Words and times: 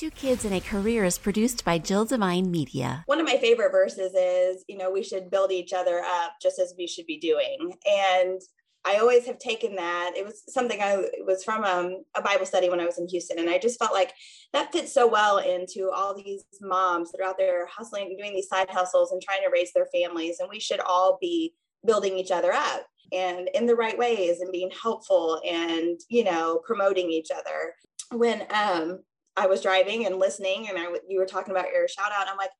Two 0.00 0.10
Kids 0.10 0.46
and 0.46 0.54
a 0.54 0.60
Career 0.60 1.04
is 1.04 1.18
produced 1.18 1.62
by 1.62 1.76
Jill 1.76 2.06
Devine 2.06 2.50
Media. 2.50 3.02
One 3.04 3.20
of 3.20 3.26
my 3.26 3.36
favorite 3.36 3.70
verses 3.70 4.14
is, 4.14 4.64
you 4.66 4.78
know, 4.78 4.90
we 4.90 5.02
should 5.02 5.30
build 5.30 5.52
each 5.52 5.74
other 5.74 5.98
up 5.98 6.36
just 6.40 6.58
as 6.58 6.72
we 6.78 6.86
should 6.86 7.04
be 7.04 7.18
doing. 7.18 7.74
And 7.84 8.40
I 8.86 8.96
always 8.96 9.26
have 9.26 9.38
taken 9.38 9.76
that. 9.76 10.12
It 10.16 10.24
was 10.24 10.42
something 10.48 10.80
I 10.80 11.04
was 11.26 11.44
from 11.44 11.64
um, 11.64 12.02
a 12.16 12.22
Bible 12.22 12.46
study 12.46 12.70
when 12.70 12.80
I 12.80 12.86
was 12.86 12.98
in 12.98 13.08
Houston, 13.08 13.38
and 13.38 13.50
I 13.50 13.58
just 13.58 13.78
felt 13.78 13.92
like 13.92 14.14
that 14.54 14.72
fits 14.72 14.94
so 14.94 15.06
well 15.06 15.36
into 15.36 15.90
all 15.90 16.16
these 16.16 16.44
moms 16.62 17.12
that 17.12 17.20
are 17.20 17.28
out 17.28 17.36
there 17.36 17.66
hustling, 17.66 18.16
doing 18.16 18.32
these 18.32 18.48
side 18.48 18.70
hustles, 18.70 19.12
and 19.12 19.20
trying 19.20 19.42
to 19.42 19.50
raise 19.52 19.74
their 19.74 19.88
families. 19.94 20.40
And 20.40 20.48
we 20.48 20.60
should 20.60 20.80
all 20.80 21.18
be 21.20 21.52
building 21.84 22.16
each 22.16 22.30
other 22.30 22.54
up 22.54 22.86
and 23.12 23.50
in 23.52 23.66
the 23.66 23.76
right 23.76 23.98
ways 23.98 24.40
and 24.40 24.50
being 24.50 24.70
helpful 24.82 25.42
and 25.46 26.00
you 26.08 26.24
know 26.24 26.62
promoting 26.64 27.10
each 27.10 27.28
other. 27.30 27.74
When 28.12 28.46
um, 28.50 29.00
I 29.36 29.46
was 29.46 29.62
driving 29.62 30.06
and 30.06 30.18
listening, 30.18 30.68
and 30.68 30.78
I 30.78 30.86
you 31.08 31.18
were 31.18 31.26
talking 31.26 31.52
about 31.52 31.72
your 31.72 31.88
shout 31.88 32.12
out, 32.12 32.28
I'm 32.28 32.36
like, 32.36 32.50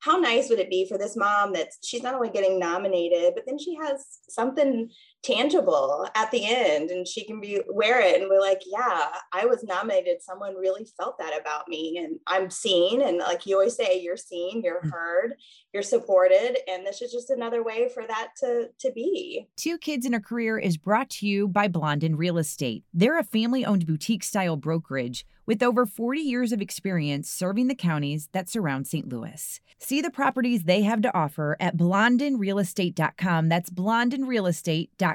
how 0.00 0.16
nice 0.16 0.48
would 0.48 0.60
it 0.60 0.70
be 0.70 0.86
for 0.88 0.96
this 0.96 1.16
mom 1.16 1.52
that 1.52 1.68
she's 1.82 2.02
not 2.02 2.14
only 2.14 2.30
getting 2.30 2.58
nominated, 2.58 3.34
but 3.34 3.44
then 3.46 3.58
she 3.58 3.74
has 3.76 4.04
something 4.28 4.90
tangible 5.22 6.08
at 6.14 6.30
the 6.30 6.46
end 6.46 6.90
and 6.90 7.06
she 7.06 7.24
can 7.24 7.40
be 7.40 7.60
wear 7.68 8.00
it 8.00 8.20
and 8.20 8.30
we're 8.30 8.40
like 8.40 8.62
yeah 8.66 9.08
i 9.32 9.44
was 9.44 9.62
nominated 9.64 10.22
someone 10.22 10.54
really 10.54 10.86
felt 10.96 11.18
that 11.18 11.38
about 11.38 11.68
me 11.68 11.98
and 11.98 12.18
i'm 12.26 12.48
seen 12.48 13.02
and 13.02 13.18
like 13.18 13.44
you 13.44 13.54
always 13.54 13.76
say 13.76 14.00
you're 14.00 14.16
seen 14.16 14.62
you're 14.64 14.80
mm. 14.80 14.90
heard 14.90 15.34
you're 15.74 15.82
supported 15.82 16.56
and 16.70 16.86
this 16.86 17.02
is 17.02 17.12
just 17.12 17.28
another 17.28 17.62
way 17.62 17.90
for 17.92 18.06
that 18.06 18.28
to 18.34 18.68
to 18.78 18.90
be 18.92 19.46
two 19.56 19.76
kids 19.76 20.06
in 20.06 20.14
a 20.14 20.20
career 20.20 20.58
is 20.58 20.78
brought 20.78 21.10
to 21.10 21.26
you 21.26 21.46
by 21.46 21.68
blondin 21.68 22.16
real 22.16 22.38
estate 22.38 22.82
they're 22.94 23.18
a 23.18 23.24
family 23.24 23.62
owned 23.62 23.86
boutique 23.86 24.24
style 24.24 24.56
brokerage 24.56 25.26
with 25.50 25.64
over 25.64 25.84
40 25.84 26.20
years 26.20 26.52
of 26.52 26.62
experience 26.62 27.28
serving 27.28 27.66
the 27.66 27.74
counties 27.74 28.28
that 28.30 28.48
surround 28.48 28.86
St. 28.86 29.08
Louis. 29.08 29.60
See 29.78 30.00
the 30.00 30.10
properties 30.10 30.62
they 30.62 30.82
have 30.82 31.02
to 31.02 31.12
offer 31.12 31.56
at 31.58 31.76
blondinrealestate.com. 31.76 33.48
That's 33.48 33.68
blondinrealestate.com. 33.68 35.09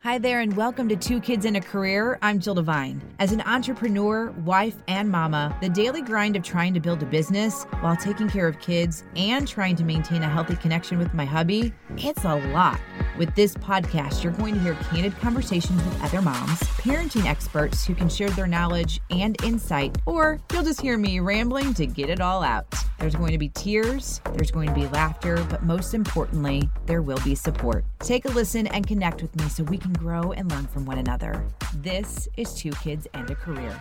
Hi 0.00 0.18
there, 0.18 0.40
and 0.40 0.54
welcome 0.54 0.86
to 0.90 0.96
Two 0.96 1.18
Kids 1.18 1.46
in 1.46 1.56
a 1.56 1.62
Career. 1.62 2.18
I'm 2.20 2.40
Jill 2.40 2.56
Devine. 2.56 3.00
As 3.18 3.32
an 3.32 3.40
entrepreneur, 3.40 4.32
wife, 4.44 4.76
and 4.86 5.08
mama, 5.08 5.56
the 5.62 5.68
daily 5.70 6.02
grind 6.02 6.36
of 6.36 6.42
trying 6.42 6.74
to 6.74 6.80
build 6.80 7.02
a 7.02 7.06
business 7.06 7.62
while 7.80 7.96
taking 7.96 8.28
care 8.28 8.46
of 8.46 8.60
kids 8.60 9.02
and 9.16 9.48
trying 9.48 9.76
to 9.76 9.84
maintain 9.84 10.22
a 10.22 10.28
healthy 10.28 10.56
connection 10.56 10.98
with 10.98 11.14
my 11.14 11.24
hubby, 11.24 11.72
it's 11.96 12.24
a 12.24 12.34
lot. 12.52 12.78
With 13.16 13.34
this 13.34 13.54
podcast, 13.54 14.22
you're 14.22 14.34
going 14.34 14.54
to 14.54 14.60
hear 14.60 14.74
candid 14.90 15.16
conversations 15.16 15.82
with 15.82 16.02
other 16.02 16.20
moms, 16.20 16.60
parenting 16.78 17.24
experts 17.24 17.86
who 17.86 17.94
can 17.94 18.10
share 18.10 18.30
their 18.30 18.46
knowledge 18.46 19.00
and 19.08 19.42
insight, 19.42 19.96
or 20.04 20.38
you'll 20.52 20.64
just 20.64 20.82
hear 20.82 20.98
me 20.98 21.18
rambling 21.20 21.72
to 21.74 21.86
get 21.86 22.10
it 22.10 22.20
all 22.20 22.42
out. 22.42 22.66
There's 22.98 23.14
going 23.14 23.32
to 23.32 23.38
be 23.38 23.48
tears, 23.48 24.20
there's 24.34 24.50
going 24.50 24.68
to 24.68 24.74
be 24.74 24.86
laughter, 24.88 25.42
but 25.48 25.62
most 25.62 25.94
importantly, 25.94 26.68
there 26.84 27.00
will 27.00 27.20
be 27.24 27.34
support. 27.34 27.86
Take 28.00 28.26
a 28.26 28.28
listen 28.28 28.66
and 28.66 28.86
connect 28.86 29.22
with 29.22 29.29
me 29.36 29.48
so 29.48 29.64
we 29.64 29.78
can 29.78 29.92
grow 29.92 30.32
and 30.32 30.50
learn 30.50 30.66
from 30.66 30.84
one 30.84 30.98
another. 30.98 31.44
This 31.76 32.28
is 32.36 32.54
Two 32.54 32.72
Kids 32.72 33.06
and 33.14 33.30
a 33.30 33.34
Career. 33.34 33.78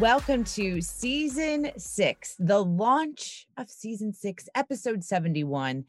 Welcome 0.00 0.44
to 0.44 0.80
season 0.80 1.70
six, 1.76 2.36
the 2.38 2.62
launch 2.64 3.46
of 3.56 3.70
season 3.70 4.12
six, 4.12 4.48
episode 4.54 5.04
71. 5.04 5.84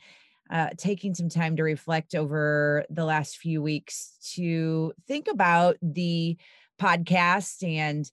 Uh, 0.49 0.69
taking 0.77 1.15
some 1.15 1.27
time 1.27 1.55
to 1.55 1.63
reflect 1.63 2.13
over 2.13 2.85
the 2.89 3.03
last 3.03 3.37
few 3.37 3.61
weeks 3.63 4.17
to 4.35 4.93
think 5.07 5.27
about 5.27 5.77
the 5.81 6.37
podcast 6.79 7.67
and 7.67 8.11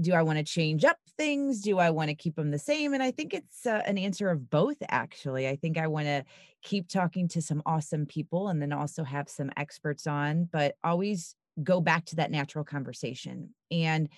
do 0.00 0.14
I 0.14 0.22
want 0.22 0.38
to 0.38 0.44
change 0.44 0.84
up 0.84 0.98
things? 1.16 1.60
Do 1.60 1.78
I 1.78 1.90
want 1.90 2.08
to 2.08 2.14
keep 2.14 2.36
them 2.36 2.50
the 2.50 2.58
same? 2.58 2.94
And 2.94 3.02
I 3.02 3.10
think 3.10 3.34
it's 3.34 3.66
uh, 3.66 3.82
an 3.86 3.98
answer 3.98 4.30
of 4.30 4.50
both, 4.50 4.76
actually. 4.88 5.48
I 5.48 5.56
think 5.56 5.78
I 5.78 5.86
want 5.86 6.06
to 6.06 6.24
keep 6.62 6.88
talking 6.88 7.28
to 7.28 7.42
some 7.42 7.62
awesome 7.66 8.06
people 8.06 8.48
and 8.48 8.60
then 8.60 8.72
also 8.72 9.04
have 9.04 9.28
some 9.28 9.50
experts 9.56 10.06
on, 10.06 10.48
but 10.52 10.76
always 10.84 11.34
go 11.62 11.80
back 11.80 12.04
to 12.06 12.16
that 12.16 12.30
natural 12.30 12.64
conversation. 12.64 13.50
And 13.70 14.08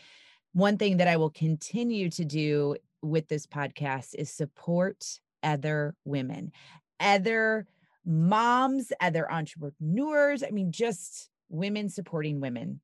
one 0.53 0.76
thing 0.76 0.98
that 0.98 1.09
I 1.09 1.16
will 1.16 1.31
continue 1.31 2.10
to 2.10 2.25
do 2.25 2.76
with 3.00 3.28
this 3.28 3.47
podcast 3.47 4.15
is 4.15 4.31
support 4.31 5.19
other 5.42 5.94
women, 6.04 6.53
other 7.00 7.66
moms, 8.04 8.92
other 9.00 9.31
entrepreneurs. 9.31 10.42
I 10.42 10.50
mean, 10.50 10.72
just 10.72 11.31
women 11.48 11.88
supporting 11.88 12.41
women 12.41 12.81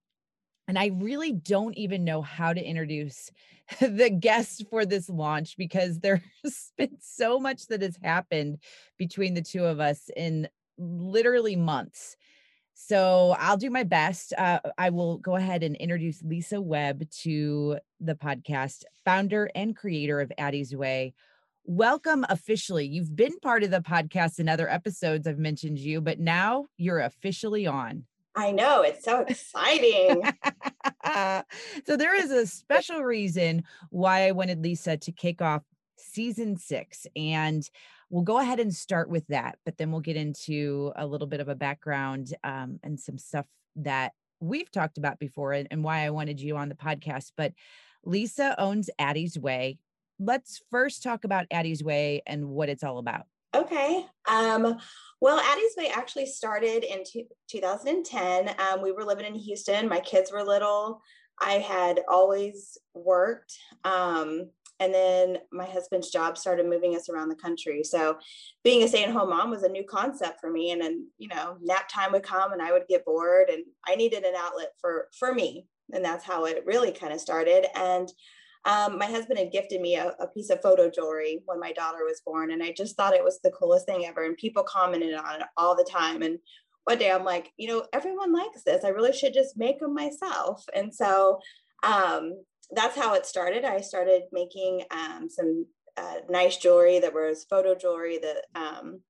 and 0.69 0.79
I 0.79 0.91
really 0.95 1.33
don't 1.33 1.77
even 1.79 2.05
know 2.05 2.21
how 2.21 2.53
to 2.53 2.63
introduce 2.63 3.31
the 3.81 4.11
guests 4.11 4.63
for 4.71 4.85
this 4.85 5.09
launch 5.09 5.57
because 5.57 5.99
there's 5.99 6.21
been 6.79 6.99
so 7.01 7.41
much 7.41 7.67
that 7.69 7.83
has 7.83 7.99
happened 8.03 8.59
between 8.99 9.35
the 9.35 9.43
two 9.43 9.65
of 9.65 9.81
us 9.81 10.11
in 10.15 10.49
literally 10.77 11.57
months. 11.57 12.17
So 12.75 13.35
I'll 13.39 13.57
do 13.57 13.71
my 13.71 13.83
best. 13.83 14.33
Uh, 14.39 14.61
I 14.77 14.91
will 14.91 15.19
go 15.19 15.35
ahead 15.35 15.65
and 15.65 15.75
introduce 15.75 16.23
Lisa 16.23 16.61
Webb 16.61 17.11
to 17.23 17.79
the 17.99 18.15
podcast, 18.15 18.85
founder 19.05 19.51
and 19.57 19.75
creator 19.75 20.21
of 20.21 20.31
Addie's 20.39 20.77
Way. 20.77 21.15
Welcome 21.65 22.25
officially. 22.29 22.87
You've 22.87 23.17
been 23.17 23.37
part 23.41 23.65
of 23.65 23.73
the 23.73 23.81
podcast 23.81 24.39
in 24.39 24.49
other 24.49 24.71
episodes. 24.71 25.27
I've 25.27 25.39
mentioned 25.39 25.79
you, 25.79 26.01
but 26.01 26.21
now 26.21 26.67
you're 26.77 27.01
officially 27.01 27.67
on. 27.67 28.05
I 28.39 28.53
know 28.53 28.83
it's 28.83 29.05
so 29.05 29.23
exciting. 29.23 30.23
so 31.85 31.97
there 31.97 32.15
is 32.15 32.31
a 32.31 32.47
special 32.47 33.03
reason 33.03 33.65
why 33.91 34.29
I 34.29 34.31
wanted 34.31 34.63
Lisa 34.63 34.97
to 34.97 35.11
kick 35.11 35.43
off 35.43 35.65
season 35.97 36.57
six. 36.57 37.09
And 37.17 37.69
we'll 38.11 38.23
go 38.23 38.39
ahead 38.39 38.61
and 38.61 38.73
start 38.73 39.11
with 39.11 39.27
that, 39.27 39.59
but 39.65 39.77
then 39.77 39.91
we'll 39.91 40.03
get 40.03 40.17
into 40.17 40.93
a 40.95 41.05
little 41.05 41.27
bit 41.27 41.41
of 41.41 41.49
a 41.49 41.57
background 41.57 42.33
um, 42.45 42.79
and 42.85 43.01
some 43.01 43.19
stuff 43.19 43.47
that 43.75 44.13
we've 44.39 44.71
talked 44.71 44.99
about 44.99 45.19
before 45.19 45.53
and, 45.53 45.67
and 45.73 45.83
why 45.83 46.07
I 46.07 46.11
wanted 46.11 46.41
you 46.41 46.57
on 46.57 46.69
the 46.69 46.77
podcast. 46.77 47.33
But 47.37 47.55
Lisa 48.05 48.55
owns 48.57 48.89
Addie's 49.01 49.37
Way. 49.37 49.79
Let's 50.21 50.63
first 50.71 51.03
talk 51.03 51.25
about 51.25 51.47
Addie's 51.51 51.83
Way 51.83 52.23
and 52.25 52.51
what 52.51 52.69
it's 52.69 52.85
all 52.85 52.99
about. 52.99 53.27
Okay. 53.55 54.05
Um, 54.29 54.77
well, 55.21 55.41
Addie's 55.41 55.75
Way 55.77 55.89
actually 55.89 56.27
started 56.27 56.85
in 56.85 57.03
2010. 57.51 58.55
Um, 58.61 58.83
we 58.83 58.93
were 58.93 59.05
living 59.05 59.27
in 59.27 59.35
Houston. 59.35 59.89
My 59.89 60.01
kids 60.01 60.31
were 60.31 60.45
little. 60.45 61.01
I 61.41 61.55
had 61.55 62.01
always 62.09 62.77
worked. 62.95 63.57
Um, 63.85 64.51
and 64.81 64.95
then 64.95 65.39
my 65.51 65.65
husband's 65.65 66.11
job 66.11 66.39
started 66.39 66.67
moving 66.67 66.95
us 66.95 67.09
around 67.09 67.31
the 67.31 67.37
country. 67.37 67.83
So 67.83 68.19
being 68.63 68.83
a 68.85 68.89
stay-at-home 68.89 69.31
mom 69.31 69.51
was 69.51 69.65
a 69.65 69.69
new 69.69 69.85
concept 69.85 70.41
for 70.41 70.51
me. 70.51 70.71
And 70.71 70.81
then, 70.81 71.09
you 71.19 71.29
know, 71.29 71.57
nap 71.61 71.89
time 71.89 72.13
would 72.13 72.23
come 72.23 72.53
and 72.53 72.63
I 72.63 72.73
would 72.73 72.87
get 72.89 73.05
bored 73.05 73.49
and 73.51 73.65
I 73.87 73.97
needed 73.97 74.25
an 74.25 74.35
outlet 74.37 74.73
for 74.81 75.09
for 75.19 75.35
me. 75.35 75.67
And 75.93 76.05
that's 76.05 76.25
how 76.25 76.45
it 76.45 76.65
really 76.67 76.93
kind 76.93 77.13
of 77.13 77.21
started. 77.21 77.67
And 77.75 78.09
um, 78.65 78.99
my 78.99 79.07
husband 79.07 79.39
had 79.39 79.53
gifted 79.53 79.81
me 79.81 79.97
a, 79.97 80.15
a, 80.21 80.27
piece 80.27 80.51
of 80.51 80.61
photo 80.61 80.91
jewelry 80.91 81.41
when 81.47 81.61
my 81.61 81.73
daughter 81.73 82.05
was 82.05 82.21
born, 82.25 82.51
and 82.51 82.63
I 82.63 82.73
just 82.73 82.97
thought 82.97 83.15
it 83.15 83.25
was 83.25 83.41
the 83.43 83.53
coolest 83.53 83.87
thing 83.87 84.05
ever. 84.05 84.25
And 84.25 84.37
people 84.37 84.63
commented 84.63 85.15
on 85.15 85.41
it 85.41 85.47
all 85.57 85.77
the 85.77 85.89
time. 85.89 86.23
And 86.23 86.39
one 86.85 86.99
day 86.99 87.11
I'm 87.11 87.25
like, 87.25 87.53
you 87.57 87.69
know, 87.69 87.87
everyone 87.93 88.33
likes 88.33 88.63
this. 88.65 88.85
I 88.85 88.89
really 88.89 89.13
should 89.13 89.35
just 89.35 89.57
make 89.57 89.79
them 89.81 89.95
myself. 89.95 90.65
And 90.75 90.95
so 90.95 91.39
um, 91.83 92.43
that's 92.71 92.97
how 92.97 93.15
it 93.15 93.27
started. 93.27 93.65
I 93.65 93.81
started 93.81 94.23
making 94.33 94.85
um, 94.91 95.29
some 95.31 95.67
uh, 95.97 96.17
nice 96.29 96.57
jewelry 96.57 96.99
that 97.01 97.15
was 97.15 97.47
photo 97.49 97.75
jewelry 97.75 98.19
that 98.19 98.45
um, 98.55 99.01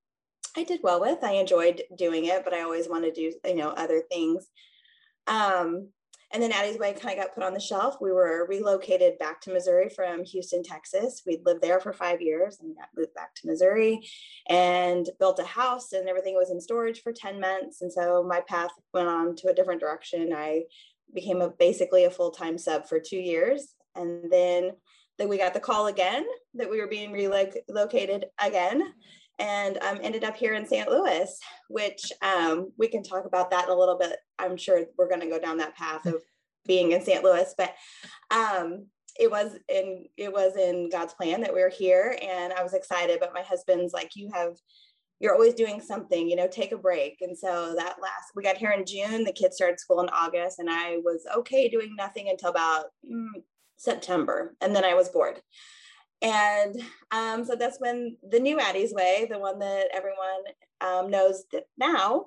I 0.56 0.64
did 0.64 0.80
well 0.82 1.00
with. 1.00 1.22
I 1.22 1.32
enjoyed 1.32 1.82
doing 1.96 2.26
it, 2.26 2.44
but 2.44 2.54
I 2.54 2.62
always 2.62 2.88
wanted 2.88 3.14
to 3.14 3.30
do, 3.30 3.48
you 3.48 3.54
know, 3.56 3.70
other 3.70 4.02
things. 4.10 4.46
Um, 5.26 5.90
and 6.30 6.42
then 6.42 6.52
Addie's 6.52 6.78
Way 6.78 6.92
kind 6.92 7.18
of 7.18 7.24
got 7.24 7.34
put 7.34 7.42
on 7.42 7.54
the 7.54 7.60
shelf. 7.60 7.96
We 8.00 8.12
were 8.12 8.46
relocated 8.48 9.18
back 9.18 9.40
to 9.42 9.52
Missouri 9.52 9.88
from 9.88 10.24
Houston, 10.24 10.62
Texas. 10.62 11.22
We'd 11.26 11.44
lived 11.46 11.62
there 11.62 11.80
for 11.80 11.92
five 11.92 12.20
years 12.20 12.58
and 12.60 12.76
got 12.76 12.88
moved 12.94 13.14
back 13.14 13.34
to 13.36 13.46
Missouri 13.46 14.06
and 14.48 15.08
built 15.18 15.38
a 15.38 15.44
house 15.44 15.92
and 15.92 16.06
everything 16.06 16.34
was 16.34 16.50
in 16.50 16.60
storage 16.60 17.02
for 17.02 17.12
10 17.12 17.40
months. 17.40 17.80
And 17.80 17.90
so 17.90 18.22
my 18.22 18.42
path 18.46 18.70
went 18.92 19.08
on 19.08 19.36
to 19.36 19.48
a 19.48 19.54
different 19.54 19.80
direction. 19.80 20.34
I 20.36 20.64
became 21.14 21.40
a 21.40 21.48
basically 21.48 22.04
a 22.04 22.10
full-time 22.10 22.58
sub 22.58 22.86
for 22.86 23.00
two 23.00 23.16
years. 23.16 23.74
And 23.94 24.30
then, 24.30 24.72
then 25.16 25.30
we 25.30 25.38
got 25.38 25.54
the 25.54 25.60
call 25.60 25.86
again 25.86 26.26
that 26.54 26.70
we 26.70 26.78
were 26.78 26.88
being 26.88 27.10
relocated 27.10 28.26
again 28.38 28.92
and 29.38 29.78
um, 29.78 29.98
ended 30.02 30.24
up 30.24 30.36
here 30.36 30.54
in 30.54 30.66
St. 30.66 30.88
Louis, 30.88 31.38
which 31.68 32.12
um, 32.22 32.72
we 32.76 32.88
can 32.88 33.02
talk 33.02 33.24
about 33.24 33.50
that 33.50 33.64
in 33.64 33.70
a 33.70 33.78
little 33.78 33.98
bit. 33.98 34.16
I'm 34.38 34.56
sure 34.56 34.84
we're 34.96 35.08
going 35.08 35.20
to 35.20 35.28
go 35.28 35.38
down 35.38 35.58
that 35.58 35.76
path 35.76 36.06
of 36.06 36.22
being 36.66 36.92
in 36.92 37.02
St. 37.02 37.22
Louis, 37.22 37.52
but 37.56 37.74
um, 38.30 38.86
it 39.18 39.30
was 39.30 39.52
in 39.68 40.06
it 40.16 40.32
was 40.32 40.56
in 40.56 40.88
God's 40.90 41.14
plan 41.14 41.40
that 41.40 41.54
we 41.54 41.60
were 41.60 41.68
here, 41.70 42.16
and 42.22 42.52
I 42.52 42.62
was 42.62 42.74
excited. 42.74 43.18
But 43.20 43.34
my 43.34 43.42
husband's 43.42 43.92
like, 43.92 44.12
"You 44.14 44.30
have." 44.32 44.56
You're 45.20 45.34
always 45.34 45.54
doing 45.54 45.80
something, 45.80 46.28
you 46.28 46.36
know, 46.36 46.46
take 46.46 46.70
a 46.70 46.78
break. 46.78 47.16
And 47.22 47.36
so 47.36 47.74
that 47.76 47.96
last, 48.00 48.30
we 48.36 48.44
got 48.44 48.56
here 48.56 48.70
in 48.70 48.86
June, 48.86 49.24
the 49.24 49.32
kids 49.32 49.56
started 49.56 49.80
school 49.80 50.00
in 50.00 50.08
August, 50.10 50.60
and 50.60 50.70
I 50.70 50.98
was 50.98 51.26
okay 51.38 51.68
doing 51.68 51.96
nothing 51.96 52.28
until 52.28 52.50
about 52.50 52.84
mm, 53.04 53.26
September, 53.76 54.54
and 54.60 54.76
then 54.76 54.84
I 54.84 54.94
was 54.94 55.08
bored. 55.08 55.40
And 56.20 56.82
um, 57.10 57.44
so 57.44 57.54
that's 57.54 57.78
when 57.78 58.16
the 58.28 58.40
new 58.40 58.58
Addie's 58.58 58.92
Way, 58.92 59.26
the 59.30 59.38
one 59.38 59.58
that 59.60 59.88
everyone 59.92 60.44
um, 60.80 61.10
knows 61.10 61.44
now, 61.76 62.26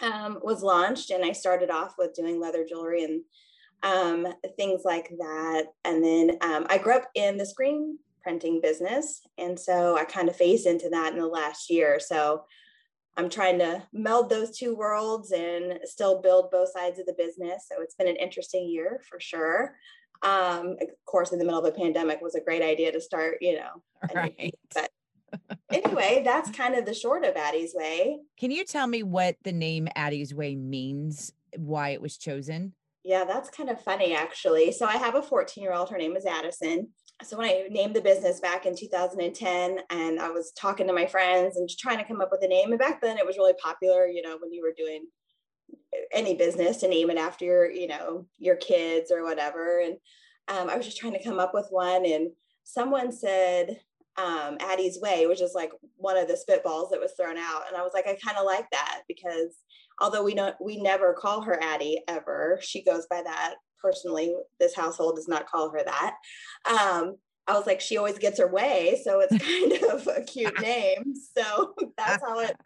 um, 0.00 0.38
was 0.42 0.62
launched. 0.62 1.10
And 1.10 1.24
I 1.24 1.32
started 1.32 1.70
off 1.70 1.94
with 1.98 2.14
doing 2.14 2.40
leather 2.40 2.64
jewelry 2.68 3.04
and 3.04 3.22
um, 3.82 4.32
things 4.56 4.82
like 4.84 5.08
that. 5.18 5.66
And 5.84 6.04
then 6.04 6.38
um, 6.42 6.66
I 6.68 6.78
grew 6.78 6.94
up 6.94 7.08
in 7.14 7.36
the 7.36 7.46
screen 7.46 7.98
printing 8.22 8.60
business. 8.60 9.22
And 9.38 9.58
so 9.58 9.96
I 9.96 10.04
kind 10.04 10.28
of 10.28 10.36
phased 10.36 10.66
into 10.66 10.88
that 10.90 11.12
in 11.12 11.18
the 11.18 11.26
last 11.26 11.70
year. 11.70 12.00
So 12.00 12.44
I'm 13.16 13.30
trying 13.30 13.58
to 13.60 13.82
meld 13.92 14.28
those 14.28 14.58
two 14.58 14.74
worlds 14.74 15.32
and 15.32 15.78
still 15.84 16.20
build 16.20 16.50
both 16.50 16.70
sides 16.72 16.98
of 16.98 17.06
the 17.06 17.14
business. 17.16 17.66
So 17.70 17.80
it's 17.80 17.94
been 17.94 18.08
an 18.08 18.16
interesting 18.16 18.68
year 18.68 19.00
for 19.08 19.18
sure. 19.20 19.76
Um, 20.22 20.76
of 20.80 20.88
course, 21.04 21.32
in 21.32 21.38
the 21.38 21.44
middle 21.44 21.64
of 21.64 21.66
a 21.66 21.76
pandemic 21.76 22.20
was 22.20 22.34
a 22.34 22.40
great 22.40 22.62
idea 22.62 22.92
to 22.92 23.00
start, 23.00 23.38
you 23.40 23.56
know. 23.56 23.82
Right. 24.14 24.54
But 24.74 24.90
anyway, 25.70 26.22
that's 26.24 26.50
kind 26.50 26.74
of 26.74 26.86
the 26.86 26.94
short 26.94 27.24
of 27.24 27.36
Addie's 27.36 27.74
Way. 27.74 28.18
Can 28.38 28.50
you 28.50 28.64
tell 28.64 28.86
me 28.86 29.02
what 29.02 29.36
the 29.42 29.52
name 29.52 29.88
Addie's 29.96 30.34
Way 30.34 30.54
means, 30.56 31.32
why 31.56 31.90
it 31.90 32.00
was 32.00 32.16
chosen? 32.16 32.74
Yeah, 33.04 33.24
that's 33.24 33.50
kind 33.50 33.70
of 33.70 33.80
funny 33.80 34.14
actually. 34.14 34.72
So 34.72 34.84
I 34.84 34.96
have 34.96 35.14
a 35.14 35.22
14 35.22 35.62
year 35.62 35.72
old, 35.72 35.90
her 35.90 35.98
name 35.98 36.16
is 36.16 36.26
Addison. 36.26 36.88
So 37.22 37.38
when 37.38 37.48
I 37.48 37.68
named 37.70 37.94
the 37.94 38.00
business 38.00 38.40
back 38.40 38.66
in 38.66 38.76
2010 38.76 39.78
and 39.90 40.20
I 40.20 40.30
was 40.30 40.52
talking 40.52 40.86
to 40.86 40.92
my 40.92 41.06
friends 41.06 41.56
and 41.56 41.68
trying 41.68 41.98
to 41.98 42.04
come 42.04 42.20
up 42.20 42.30
with 42.30 42.42
a 42.42 42.48
name, 42.48 42.72
and 42.72 42.78
back 42.78 43.00
then 43.00 43.16
it 43.16 43.24
was 43.24 43.38
really 43.38 43.54
popular, 43.62 44.06
you 44.06 44.22
know, 44.22 44.36
when 44.40 44.52
you 44.52 44.60
were 44.60 44.74
doing 44.76 45.06
any 46.12 46.34
business 46.34 46.78
to 46.78 46.88
name 46.88 47.10
it 47.10 47.18
after 47.18 47.44
your, 47.44 47.70
you 47.70 47.88
know, 47.88 48.26
your 48.38 48.56
kids 48.56 49.10
or 49.10 49.24
whatever. 49.24 49.80
And 49.80 49.96
um, 50.48 50.70
I 50.70 50.76
was 50.76 50.86
just 50.86 50.98
trying 50.98 51.14
to 51.14 51.22
come 51.22 51.38
up 51.38 51.52
with 51.54 51.66
one. 51.70 52.04
And 52.06 52.30
someone 52.64 53.12
said 53.12 53.80
um, 54.16 54.56
Addie's 54.60 55.00
Way, 55.00 55.26
which 55.26 55.40
is 55.40 55.52
like 55.54 55.72
one 55.96 56.16
of 56.16 56.28
the 56.28 56.34
spitballs 56.34 56.90
that 56.90 57.00
was 57.00 57.12
thrown 57.18 57.36
out. 57.36 57.62
And 57.68 57.76
I 57.76 57.82
was 57.82 57.92
like, 57.94 58.06
I 58.06 58.16
kind 58.24 58.38
of 58.38 58.46
like 58.46 58.66
that 58.70 59.02
because 59.08 59.58
although 60.00 60.24
we 60.24 60.34
don't, 60.34 60.54
we 60.60 60.80
never 60.80 61.12
call 61.12 61.42
her 61.42 61.62
Addie 61.62 62.02
ever. 62.08 62.58
She 62.62 62.82
goes 62.82 63.06
by 63.08 63.22
that 63.22 63.54
personally. 63.80 64.34
This 64.58 64.74
household 64.74 65.16
does 65.16 65.28
not 65.28 65.48
call 65.48 65.70
her 65.70 65.82
that. 65.84 66.14
Um, 66.68 67.16
I 67.48 67.54
was 67.54 67.66
like, 67.66 67.80
she 67.80 67.96
always 67.96 68.18
gets 68.18 68.38
her 68.38 68.48
way. 68.48 69.00
So 69.04 69.20
it's 69.20 69.44
kind 69.82 69.92
of 69.92 70.06
a 70.08 70.22
cute 70.22 70.60
name. 70.60 71.14
So 71.36 71.74
that's 71.96 72.22
how 72.24 72.40
it 72.40 72.56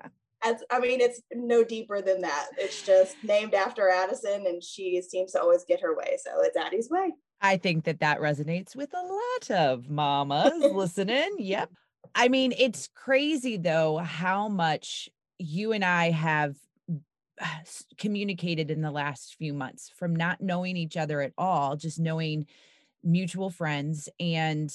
as 0.42 0.62
I 0.70 0.80
mean, 0.80 1.00
it's 1.00 1.20
no 1.32 1.64
deeper 1.64 2.00
than 2.00 2.22
that. 2.22 2.48
It's 2.56 2.82
just 2.82 3.16
named 3.22 3.54
after 3.54 3.88
Addison, 3.88 4.46
and 4.46 4.62
she 4.62 5.00
seems 5.02 5.32
to 5.32 5.40
always 5.40 5.64
get 5.64 5.80
her 5.80 5.96
way. 5.96 6.16
So 6.24 6.30
it's 6.40 6.56
Addie's 6.56 6.88
way. 6.90 7.12
I 7.40 7.56
think 7.56 7.84
that 7.84 8.00
that 8.00 8.20
resonates 8.20 8.76
with 8.76 8.92
a 8.94 9.02
lot 9.02 9.50
of 9.50 9.88
mamas 9.88 10.52
listening. 10.72 11.36
Yep. 11.38 11.70
I 12.14 12.28
mean, 12.28 12.52
it's 12.58 12.88
crazy 12.94 13.56
though 13.56 13.98
how 13.98 14.48
much 14.48 15.08
you 15.38 15.72
and 15.72 15.84
I 15.84 16.10
have 16.10 16.56
uh, 17.40 17.46
communicated 17.96 18.70
in 18.70 18.82
the 18.82 18.90
last 18.90 19.36
few 19.36 19.54
months 19.54 19.90
from 19.96 20.14
not 20.14 20.40
knowing 20.40 20.76
each 20.76 20.96
other 20.96 21.20
at 21.22 21.32
all, 21.38 21.76
just 21.76 21.98
knowing 21.98 22.46
mutual 23.02 23.48
friends 23.48 24.08
and 24.18 24.74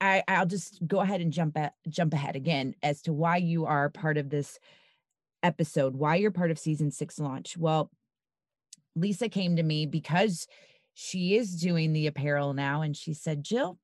I, 0.00 0.22
I'll 0.28 0.46
just 0.46 0.86
go 0.86 1.00
ahead 1.00 1.20
and 1.20 1.32
jump 1.32 1.56
at, 1.56 1.74
jump 1.88 2.14
ahead 2.14 2.36
again 2.36 2.74
as 2.82 3.02
to 3.02 3.12
why 3.12 3.38
you 3.38 3.66
are 3.66 3.88
part 3.88 4.16
of 4.16 4.30
this 4.30 4.58
episode, 5.42 5.94
why 5.96 6.16
you're 6.16 6.30
part 6.30 6.50
of 6.50 6.58
season 6.58 6.90
six 6.90 7.18
launch. 7.18 7.56
Well, 7.56 7.90
Lisa 8.94 9.28
came 9.28 9.56
to 9.56 9.62
me 9.62 9.86
because 9.86 10.46
she 10.94 11.36
is 11.36 11.60
doing 11.60 11.92
the 11.92 12.06
apparel 12.06 12.54
now. 12.54 12.82
And 12.82 12.96
she 12.96 13.14
said, 13.14 13.44
Jill, 13.44 13.78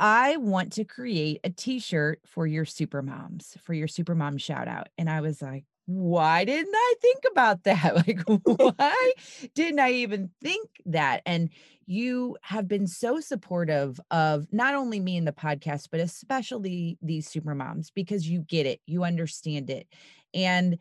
I 0.00 0.36
want 0.36 0.72
to 0.72 0.84
create 0.84 1.40
a 1.44 1.50
t 1.50 1.78
shirt 1.78 2.20
for 2.26 2.46
your 2.46 2.64
super 2.64 3.02
moms, 3.02 3.56
for 3.62 3.74
your 3.74 3.88
super 3.88 4.14
mom 4.14 4.38
shout 4.38 4.66
out. 4.66 4.88
And 4.98 5.08
I 5.08 5.20
was 5.20 5.40
like, 5.40 5.64
why 5.86 6.44
didn't 6.44 6.74
I 6.74 6.94
think 7.00 7.24
about 7.30 7.64
that? 7.64 7.94
Like, 8.06 8.22
why 8.26 9.12
didn't 9.54 9.80
I 9.80 9.92
even 9.92 10.30
think 10.42 10.68
that? 10.86 11.22
And 11.26 11.50
you 11.86 12.36
have 12.42 12.66
been 12.66 12.86
so 12.86 13.20
supportive 13.20 14.00
of 14.10 14.46
not 14.50 14.74
only 14.74 14.98
me 14.98 15.16
in 15.16 15.26
the 15.26 15.32
podcast, 15.32 15.88
but 15.90 16.00
especially 16.00 16.98
these 17.02 17.28
super 17.28 17.54
moms 17.54 17.90
because 17.90 18.28
you 18.28 18.40
get 18.40 18.66
it, 18.66 18.80
you 18.86 19.04
understand 19.04 19.70
it. 19.70 19.86
And 20.34 20.78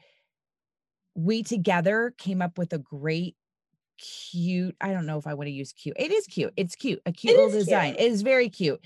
we 1.16 1.44
together 1.44 2.14
came 2.18 2.42
up 2.42 2.58
with 2.58 2.74
a 2.74 2.80
great 2.80 3.36
cute 4.00 4.76
i 4.82 4.92
don't 4.92 5.06
know 5.06 5.20
if 5.20 5.28
i 5.28 5.36
want 5.36 5.48
to 5.48 5.54
use 5.54 5.72
cute 5.72 5.96
it 6.00 6.12
is 6.12 6.26
cute 6.26 6.52
it's 6.58 6.76
cute 6.76 7.00
a 7.06 7.12
cute 7.12 7.36
it 7.36 7.38
little 7.38 7.52
design 7.52 7.94
cute. 7.94 8.02
it 8.02 8.12
is 8.12 8.24
very 8.24 8.50
cute. 8.50 8.84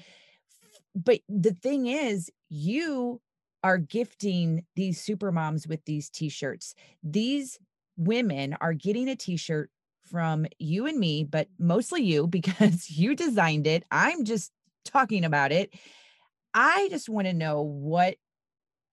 But 0.96 1.19
the 1.30 1.54
thing 1.54 1.86
is 1.86 2.31
you 2.50 3.22
are 3.64 3.78
gifting 3.78 4.66
these 4.75 5.02
super 5.02 5.31
moms 5.31 5.68
with 5.68 5.84
these 5.86 6.10
t-shirts. 6.10 6.74
These 7.04 7.60
women 7.98 8.56
are 8.62 8.74
getting 8.74 9.08
a 9.08 9.16
t-shirt 9.16 9.69
from 10.04 10.46
you 10.58 10.86
and 10.86 11.00
me 11.00 11.24
but 11.24 11.48
mostly 11.60 12.04
you 12.04 12.28
because 12.38 12.90
you 12.90 13.16
designed 13.16 13.68
it. 13.68 13.84
I'm 13.92 14.25
just 14.25 14.52
talking 14.86 15.24
about 15.24 15.52
it. 15.52 15.74
I 16.54 16.88
just 16.90 17.10
want 17.10 17.28
to 17.28 17.34
know 17.34 17.62
what 17.62 18.16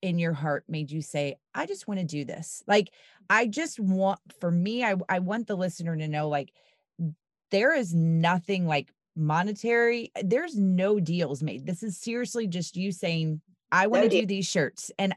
in 0.04 0.18
your 0.18 0.34
heart 0.34 0.64
made 0.68 0.90
you 0.90 1.00
say, 1.00 1.36
I 1.54 1.64
just 1.64 1.88
want 1.88 1.98
to 1.98 2.06
do 2.06 2.26
this? 2.26 2.62
Like, 2.66 2.90
I 3.30 3.46
just 3.46 3.80
want, 3.80 4.20
for 4.38 4.50
me, 4.50 4.84
I, 4.84 4.96
I 5.08 5.20
want 5.20 5.46
the 5.46 5.56
listener 5.56 5.96
to 5.96 6.06
know, 6.06 6.28
like, 6.28 6.52
there 7.50 7.74
is 7.74 7.94
nothing 7.94 8.66
like 8.66 8.92
monetary, 9.16 10.12
there's 10.22 10.58
no 10.58 11.00
deals 11.00 11.42
made. 11.42 11.64
This 11.64 11.82
is 11.82 11.96
seriously 11.96 12.46
just 12.46 12.76
you 12.76 12.92
saying, 12.92 13.40
I 13.72 13.86
want 13.86 14.02
to 14.02 14.10
do 14.10 14.26
these 14.26 14.46
shirts. 14.46 14.90
And 14.98 15.14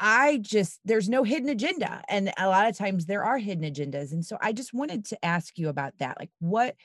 I 0.00 0.38
just, 0.38 0.80
there's 0.86 1.10
no 1.10 1.22
hidden 1.22 1.50
agenda. 1.50 2.02
And 2.08 2.32
a 2.38 2.48
lot 2.48 2.66
of 2.68 2.78
times 2.78 3.04
there 3.04 3.24
are 3.24 3.36
hidden 3.36 3.70
agendas. 3.70 4.12
And 4.12 4.24
so 4.24 4.38
I 4.40 4.52
just 4.52 4.72
wanted 4.72 5.04
to 5.06 5.22
ask 5.22 5.58
you 5.58 5.68
about 5.68 5.98
that. 5.98 6.16
Like, 6.18 6.30
what 6.38 6.76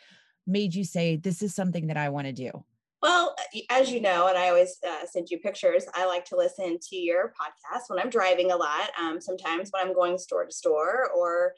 made 0.46 0.76
you 0.76 0.84
say, 0.84 1.16
this 1.16 1.42
is 1.42 1.56
something 1.56 1.88
that 1.88 1.98
I 1.98 2.10
want 2.10 2.28
to 2.28 2.34
do? 2.34 2.66
Well, 3.04 3.36
as 3.70 3.92
you 3.92 4.00
know, 4.00 4.28
and 4.28 4.38
I 4.38 4.48
always 4.48 4.78
uh, 4.88 5.06
send 5.06 5.30
you 5.30 5.38
pictures, 5.38 5.84
I 5.94 6.06
like 6.06 6.24
to 6.26 6.38
listen 6.38 6.78
to 6.82 6.96
your 6.96 7.34
podcast 7.34 7.90
when 7.90 8.00
I'm 8.00 8.10
driving 8.10 8.52
a 8.52 8.56
lot. 8.56 8.92
Um, 8.98 9.20
sometimes 9.20 9.72
when 9.72 9.86
I'm 9.86 9.94
going 9.94 10.18
store 10.18 10.46
to 10.46 10.52
store, 10.54 11.10
or 11.14 11.52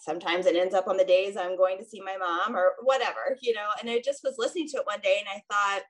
sometimes 0.00 0.46
it 0.46 0.54
ends 0.54 0.76
up 0.76 0.86
on 0.86 0.96
the 0.96 1.04
days 1.04 1.36
I'm 1.36 1.56
going 1.56 1.76
to 1.78 1.84
see 1.84 2.00
my 2.00 2.16
mom 2.16 2.54
or 2.54 2.74
whatever, 2.84 3.36
you 3.40 3.52
know. 3.52 3.66
And 3.80 3.90
I 3.90 4.00
just 4.00 4.20
was 4.22 4.36
listening 4.38 4.68
to 4.68 4.76
it 4.76 4.86
one 4.86 5.00
day 5.00 5.18
and 5.18 5.28
I 5.28 5.42
thought, 5.52 5.82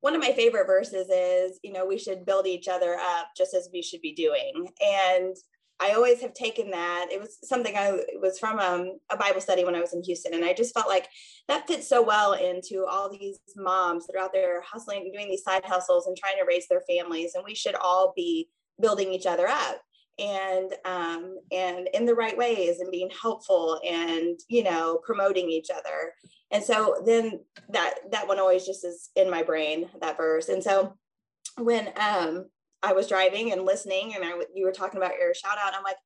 one 0.00 0.14
of 0.14 0.22
my 0.22 0.32
favorite 0.32 0.66
verses 0.66 1.10
is, 1.10 1.60
you 1.62 1.72
know, 1.72 1.84
we 1.84 1.98
should 1.98 2.24
build 2.24 2.46
each 2.46 2.66
other 2.66 2.94
up 2.94 3.26
just 3.36 3.52
as 3.52 3.68
we 3.74 3.82
should 3.82 4.00
be 4.00 4.14
doing. 4.14 4.70
And 4.80 5.36
I 5.80 5.92
always 5.92 6.20
have 6.22 6.34
taken 6.34 6.70
that. 6.70 7.08
It 7.10 7.20
was 7.20 7.38
something 7.42 7.76
I 7.76 7.98
was 8.20 8.38
from 8.38 8.58
um, 8.58 8.98
a 9.10 9.16
Bible 9.16 9.40
study 9.40 9.64
when 9.64 9.74
I 9.74 9.80
was 9.80 9.92
in 9.92 10.02
Houston, 10.02 10.34
and 10.34 10.44
I 10.44 10.52
just 10.52 10.74
felt 10.74 10.88
like 10.88 11.08
that 11.48 11.66
fits 11.66 11.88
so 11.88 12.02
well 12.02 12.32
into 12.34 12.86
all 12.86 13.10
these 13.10 13.38
moms 13.56 14.06
that 14.06 14.16
are 14.16 14.22
out 14.22 14.32
there 14.32 14.62
hustling, 14.62 15.10
doing 15.12 15.28
these 15.28 15.42
side 15.42 15.64
hustles, 15.64 16.06
and 16.06 16.16
trying 16.16 16.38
to 16.38 16.46
raise 16.46 16.68
their 16.68 16.82
families. 16.88 17.34
And 17.34 17.44
we 17.44 17.54
should 17.54 17.74
all 17.74 18.12
be 18.14 18.48
building 18.80 19.12
each 19.12 19.26
other 19.26 19.46
up 19.48 19.80
and 20.18 20.72
um, 20.84 21.38
and 21.50 21.88
in 21.92 22.06
the 22.06 22.14
right 22.14 22.36
ways, 22.36 22.80
and 22.80 22.90
being 22.90 23.10
helpful, 23.20 23.80
and 23.84 24.38
you 24.48 24.62
know, 24.62 25.00
promoting 25.04 25.50
each 25.50 25.70
other. 25.70 26.12
And 26.50 26.62
so 26.62 27.02
then 27.04 27.40
that 27.70 27.94
that 28.12 28.28
one 28.28 28.38
always 28.38 28.64
just 28.64 28.84
is 28.84 29.10
in 29.16 29.28
my 29.28 29.42
brain 29.42 29.90
that 30.00 30.16
verse. 30.16 30.48
And 30.48 30.62
so 30.62 30.96
when 31.58 31.92
um 31.96 32.46
I 32.84 32.92
was 32.92 33.08
driving 33.08 33.52
and 33.52 33.64
listening, 33.64 34.14
and 34.14 34.24
I 34.24 34.32
you 34.54 34.64
were 34.64 34.72
talking 34.72 35.00
about 35.00 35.18
your 35.18 35.34
shout 35.34 35.58
out. 35.58 35.74
I'm 35.74 35.82
like, 35.82 35.96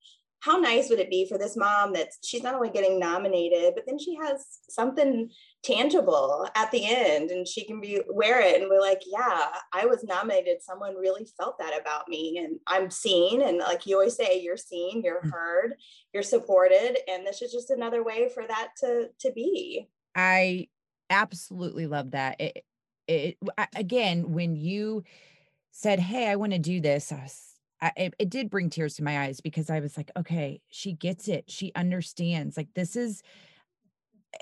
how 0.41 0.57
nice 0.57 0.89
would 0.89 1.01
it 1.01 1.11
be 1.11 1.27
for 1.27 1.37
this 1.37 1.57
mom 1.57 1.93
that 1.95 2.09
she's 2.23 2.45
not 2.45 2.55
only 2.55 2.71
getting 2.71 3.01
nominated, 3.01 3.75
but 3.75 3.85
then 3.87 3.99
she 3.99 4.17
has 4.23 4.47
something 4.69 5.31
tangible 5.65 6.49
at 6.55 6.71
the 6.71 6.85
end, 6.85 7.31
and 7.31 7.47
she 7.47 7.65
can 7.65 7.81
be 7.81 8.01
wear 8.09 8.41
it 8.41 8.61
and 8.61 8.71
we're 8.71 8.81
like, 8.81 9.03
yeah, 9.07 9.47
I 9.73 9.87
was 9.87 10.05
nominated. 10.05 10.63
Someone 10.63 10.95
really 10.95 11.27
felt 11.37 11.59
that 11.59 11.79
about 11.81 12.09
me, 12.09 12.39
and 12.39 12.59
I'm 12.67 12.91
seen. 12.91 13.43
And 13.43 13.59
like 13.59 13.87
you 13.87 13.97
always 13.97 14.17
say, 14.17 14.41
you're 14.41 14.57
seen, 14.57 15.03
you're 15.03 15.23
mm. 15.23 15.33
heard, 15.33 15.75
you're 16.15 16.23
supported, 16.23 16.99
and 17.11 17.27
this 17.27 17.43
is 17.43 17.53
just 17.53 17.71
another 17.71 18.05
way 18.05 18.31
for 18.33 18.45
that 18.47 18.69
to 18.81 19.09
to 19.21 19.33
be. 19.33 19.89
I 20.15 20.69
absolutely 21.11 21.87
love 21.87 22.13
that. 22.13 22.41
It, 22.41 22.65
it 23.09 23.39
again 23.75 24.33
when 24.33 24.55
you 24.55 25.03
said, 25.71 26.01
Hey, 26.01 26.29
I 26.29 26.37
want 26.37 26.53
to 26.53 26.59
do 26.59 26.81
this, 26.81 27.13
I 27.13 27.23
was, 27.23 27.45
I, 27.81 27.93
it, 27.97 28.15
it 28.19 28.31
did 28.31 28.51
bring 28.51 28.71
tears 28.71 28.97
to 28.97 29.05
my 29.05 29.21
eyes 29.21 29.41
because 29.41 29.71
I 29.71 29.81
was 29.81 29.97
like, 29.97 30.11
okay, 30.17 30.61
she 30.69 30.93
gets 30.93 31.29
it. 31.29 31.45
She 31.49 31.73
understands. 31.77 32.57
Like, 32.57 32.69
this 32.75 32.97
is, 32.97 33.23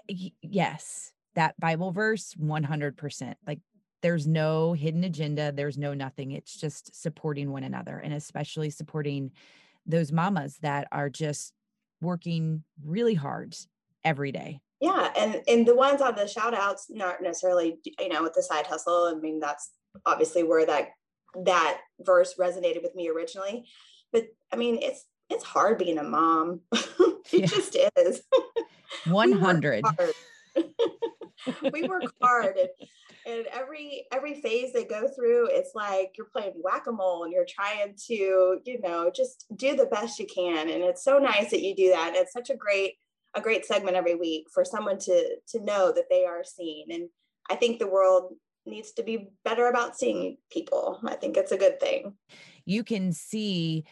eh, 0.08 0.30
yes, 0.40 1.12
that 1.34 1.58
Bible 1.60 1.92
verse, 1.92 2.34
100%. 2.40 3.34
Like, 3.46 3.60
there's 4.00 4.26
no 4.26 4.72
hidden 4.72 5.04
agenda. 5.04 5.52
There's 5.52 5.76
no 5.76 5.92
nothing. 5.92 6.30
It's 6.30 6.56
just 6.56 7.00
supporting 7.00 7.50
one 7.50 7.62
another 7.62 7.98
and 7.98 8.14
especially 8.14 8.70
supporting 8.70 9.32
those 9.84 10.12
mamas 10.12 10.58
that 10.62 10.88
are 10.92 11.10
just 11.10 11.52
working 12.00 12.62
really 12.84 13.14
hard 13.14 13.56
every 14.04 14.30
day 14.30 14.60
yeah 14.80 15.10
and 15.16 15.42
and 15.48 15.66
the 15.66 15.74
ones 15.74 16.02
on 16.02 16.14
the 16.14 16.26
shout 16.26 16.54
outs 16.54 16.86
not 16.90 17.22
necessarily 17.22 17.78
you 17.98 18.08
know 18.08 18.22
with 18.22 18.34
the 18.34 18.42
side 18.42 18.66
hustle 18.66 19.12
i 19.14 19.18
mean 19.18 19.40
that's 19.40 19.70
obviously 20.04 20.42
where 20.42 20.66
that 20.66 20.90
that 21.44 21.80
verse 22.00 22.34
resonated 22.38 22.82
with 22.82 22.94
me 22.94 23.08
originally. 23.08 23.66
But 24.12 24.28
i 24.52 24.56
mean 24.56 24.78
it's 24.80 25.04
it's 25.28 25.44
hard 25.44 25.78
being 25.78 25.98
a 25.98 26.04
mom. 26.04 26.60
It 27.32 27.40
yeah. 27.40 27.46
just 27.46 27.76
is. 27.96 28.22
100 29.06 29.84
we 31.72 31.82
work 31.88 32.04
hard 32.22 32.56
and, 32.56 32.68
and 33.26 33.46
every 33.52 34.06
every 34.12 34.40
phase 34.40 34.72
they 34.72 34.84
go 34.84 35.08
through 35.08 35.48
it's 35.50 35.72
like 35.74 36.12
you're 36.16 36.28
playing 36.32 36.52
whack-a-mole 36.56 37.24
and 37.24 37.32
you're 37.32 37.46
trying 37.48 37.94
to 38.06 38.58
you 38.64 38.80
know 38.80 39.10
just 39.14 39.44
do 39.56 39.76
the 39.76 39.86
best 39.86 40.18
you 40.18 40.26
can 40.26 40.70
and 40.70 40.82
it's 40.82 41.04
so 41.04 41.18
nice 41.18 41.50
that 41.50 41.62
you 41.62 41.74
do 41.74 41.90
that 41.90 42.12
it's 42.14 42.32
such 42.32 42.50
a 42.50 42.56
great 42.56 42.94
a 43.34 43.40
great 43.40 43.66
segment 43.66 43.96
every 43.96 44.14
week 44.14 44.46
for 44.52 44.64
someone 44.64 44.98
to 44.98 45.36
to 45.46 45.62
know 45.62 45.92
that 45.92 46.06
they 46.08 46.24
are 46.24 46.42
seen 46.44 46.86
and 46.90 47.08
i 47.50 47.54
think 47.54 47.78
the 47.78 47.86
world 47.86 48.32
needs 48.66 48.92
to 48.92 49.02
be 49.02 49.28
better 49.44 49.68
about 49.68 49.96
seeing 49.96 50.38
people. 50.50 51.00
I 51.04 51.14
think 51.14 51.36
it's 51.36 51.52
a 51.52 51.58
good 51.58 51.80
thing. 51.80 52.14
You 52.64 52.84
can 52.84 53.12
see 53.12 53.84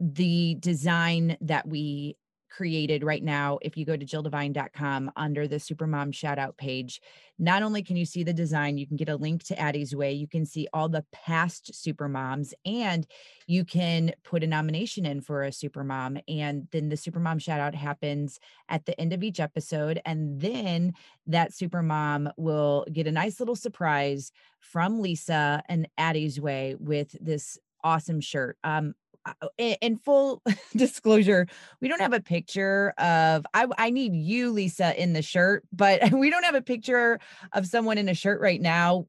the 0.00 0.56
design 0.60 1.36
that 1.40 1.66
we 1.66 2.16
created 2.48 3.04
right 3.04 3.22
now 3.22 3.58
if 3.62 3.76
you 3.76 3.84
go 3.84 3.96
to 3.96 4.06
jilldevine.com 4.06 5.10
under 5.16 5.46
the 5.46 5.56
supermom 5.56 6.12
shout 6.14 6.38
out 6.38 6.56
page 6.56 7.00
not 7.38 7.62
only 7.62 7.82
can 7.82 7.96
you 7.96 8.04
see 8.04 8.22
the 8.22 8.32
design 8.32 8.78
you 8.78 8.86
can 8.86 8.96
get 8.96 9.08
a 9.08 9.16
link 9.16 9.42
to 9.42 9.58
addie's 9.58 9.94
way 9.94 10.12
you 10.12 10.26
can 10.26 10.44
see 10.44 10.66
all 10.72 10.88
the 10.88 11.04
past 11.12 11.72
supermoms 11.72 12.52
and 12.64 13.06
you 13.46 13.64
can 13.64 14.12
put 14.24 14.42
a 14.42 14.46
nomination 14.46 15.06
in 15.06 15.20
for 15.20 15.44
a 15.44 15.50
supermom 15.50 16.20
and 16.28 16.66
then 16.72 16.88
the 16.88 16.96
supermom 16.96 17.40
shout 17.40 17.60
out 17.60 17.74
happens 17.74 18.38
at 18.68 18.84
the 18.86 18.98
end 19.00 19.12
of 19.12 19.22
each 19.22 19.40
episode 19.40 20.00
and 20.04 20.40
then 20.40 20.92
that 21.26 21.52
supermom 21.52 22.30
will 22.36 22.84
get 22.92 23.06
a 23.06 23.12
nice 23.12 23.38
little 23.40 23.56
surprise 23.56 24.32
from 24.60 25.00
lisa 25.00 25.62
and 25.68 25.88
addie's 25.98 26.40
way 26.40 26.74
with 26.78 27.14
this 27.20 27.58
awesome 27.84 28.20
shirt. 28.20 28.58
Um 28.64 28.94
Oh, 29.42 29.48
in 29.58 29.98
full 29.98 30.42
disclosure, 30.76 31.46
we 31.80 31.88
don't 31.88 32.00
have 32.00 32.12
a 32.12 32.20
picture 32.20 32.94
of 32.98 33.46
I 33.54 33.66
I 33.76 33.90
need 33.90 34.14
you 34.14 34.50
Lisa 34.50 35.00
in 35.00 35.12
the 35.12 35.22
shirt, 35.22 35.64
but 35.72 36.12
we 36.12 36.30
don't 36.30 36.44
have 36.44 36.54
a 36.54 36.62
picture 36.62 37.18
of 37.52 37.66
someone 37.66 37.98
in 37.98 38.08
a 38.08 38.14
shirt 38.14 38.40
right 38.40 38.60
now. 38.60 39.06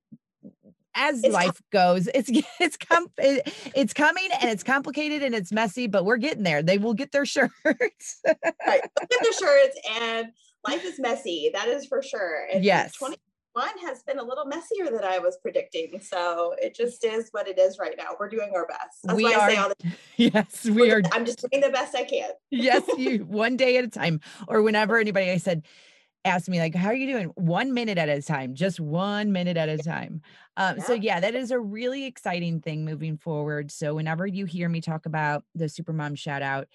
As 0.95 1.23
it's 1.23 1.33
life 1.33 1.61
com- 1.71 1.95
goes, 1.95 2.09
it's 2.13 2.29
it's 2.59 2.77
com- 2.77 3.11
it's 3.17 3.93
coming 3.93 4.29
and 4.41 4.49
it's 4.49 4.63
complicated 4.63 5.23
and 5.23 5.35
it's 5.35 5.51
messy, 5.51 5.87
but 5.87 6.05
we're 6.05 6.17
getting 6.17 6.43
there. 6.43 6.61
They 6.61 6.77
will 6.77 6.93
get 6.93 7.11
their 7.11 7.25
shirts. 7.25 7.51
right. 8.25 8.41
Get 8.65 9.21
their 9.21 9.33
shirts 9.33 9.79
and 10.01 10.27
life 10.67 10.83
is 10.83 10.99
messy. 10.99 11.51
That 11.53 11.67
is 11.67 11.85
for 11.85 12.01
sure. 12.01 12.47
And 12.53 12.63
yes. 12.63 12.95
20 12.95 13.17
mine 13.59 13.77
has 13.85 14.03
been 14.03 14.19
a 14.19 14.23
little 14.23 14.45
messier 14.45 14.85
than 14.85 15.03
I 15.03 15.19
was 15.19 15.37
predicting. 15.37 15.99
So 16.01 16.55
it 16.61 16.73
just 16.73 17.03
is 17.03 17.27
what 17.31 17.47
it 17.47 17.59
is 17.59 17.77
right 17.77 17.95
now. 17.97 18.11
We're 18.17 18.29
doing 18.29 18.51
our 18.55 18.65
best. 18.65 19.03
That's 19.03 19.17
we 19.17 19.23
why 19.23 19.33
are, 19.33 19.41
I 19.41 19.53
say 19.53 19.57
all 19.57 19.69
the 19.69 19.91
Yes, 20.17 20.65
we 20.69 20.91
are. 20.91 21.01
I'm 21.11 21.25
just 21.25 21.45
doing 21.49 21.61
the 21.61 21.69
best 21.69 21.93
I 21.93 22.05
can. 22.05 22.29
yes, 22.51 22.83
you 22.97 23.25
one 23.25 23.57
day 23.57 23.77
at 23.77 23.83
a 23.83 23.89
time. 23.89 24.21
Or 24.47 24.61
whenever 24.61 24.97
anybody 24.97 25.29
I 25.29 25.37
said, 25.37 25.65
ask 26.23 26.47
me 26.47 26.59
like, 26.59 26.73
how 26.73 26.87
are 26.87 26.95
you 26.95 27.11
doing? 27.11 27.27
One 27.35 27.73
minute 27.73 27.97
at 27.97 28.07
a 28.07 28.21
time, 28.21 28.55
just 28.55 28.79
one 28.79 29.33
minute 29.33 29.57
at 29.57 29.67
a 29.67 29.77
time. 29.77 30.21
Um, 30.55 30.77
yeah. 30.77 30.83
So 30.83 30.93
yeah, 30.93 31.19
that 31.19 31.35
is 31.35 31.51
a 31.51 31.59
really 31.59 32.05
exciting 32.05 32.61
thing 32.61 32.85
moving 32.85 33.17
forward. 33.17 33.71
So 33.71 33.95
whenever 33.95 34.25
you 34.25 34.45
hear 34.45 34.69
me 34.69 34.79
talk 34.79 35.05
about 35.05 35.43
the 35.53 35.65
Supermom 35.65 36.17
shout 36.17 36.41
out, 36.41 36.67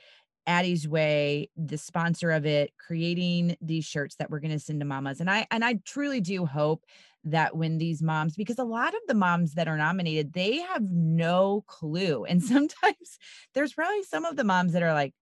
Addie's 0.47 0.87
Way, 0.87 1.51
the 1.57 1.79
sponsor 1.79 2.31
of 2.31 2.47
it, 2.47 2.73
creating 2.79 3.57
these 3.61 3.85
shirts 3.85 4.17
that 4.17 4.31
we're 4.31 4.41
going 4.41 4.53
to 4.53 4.59
send 4.59 4.81
to 4.81 4.87
mamas. 4.87 5.21
And 5.21 5.31
I 5.31 5.47
and 5.51 5.65
I 5.65 5.81
truly 5.85 6.21
do 6.21 6.47
hope 6.47 6.85
that 7.25 7.57
when 7.57 7.79
these 7.79 8.03
moms 8.03 8.37
because 8.37 8.59
a 8.59 8.65
lot 8.65 8.95
of 8.95 9.01
the 9.09 9.15
moms 9.15 9.55
that 9.55 9.69
are 9.69 9.79
nominated, 9.79 10.33
they 10.33 10.59
have 10.59 10.91
no 10.91 11.65
clue. 11.67 12.25
And 12.25 12.43
sometimes 12.43 13.19
there's 13.55 13.73
probably 13.73 14.03
some 14.03 14.25
of 14.25 14.37
the 14.37 14.45
moms 14.45 14.73
that 14.73 14.83
are 14.83 14.95
like 14.95 15.15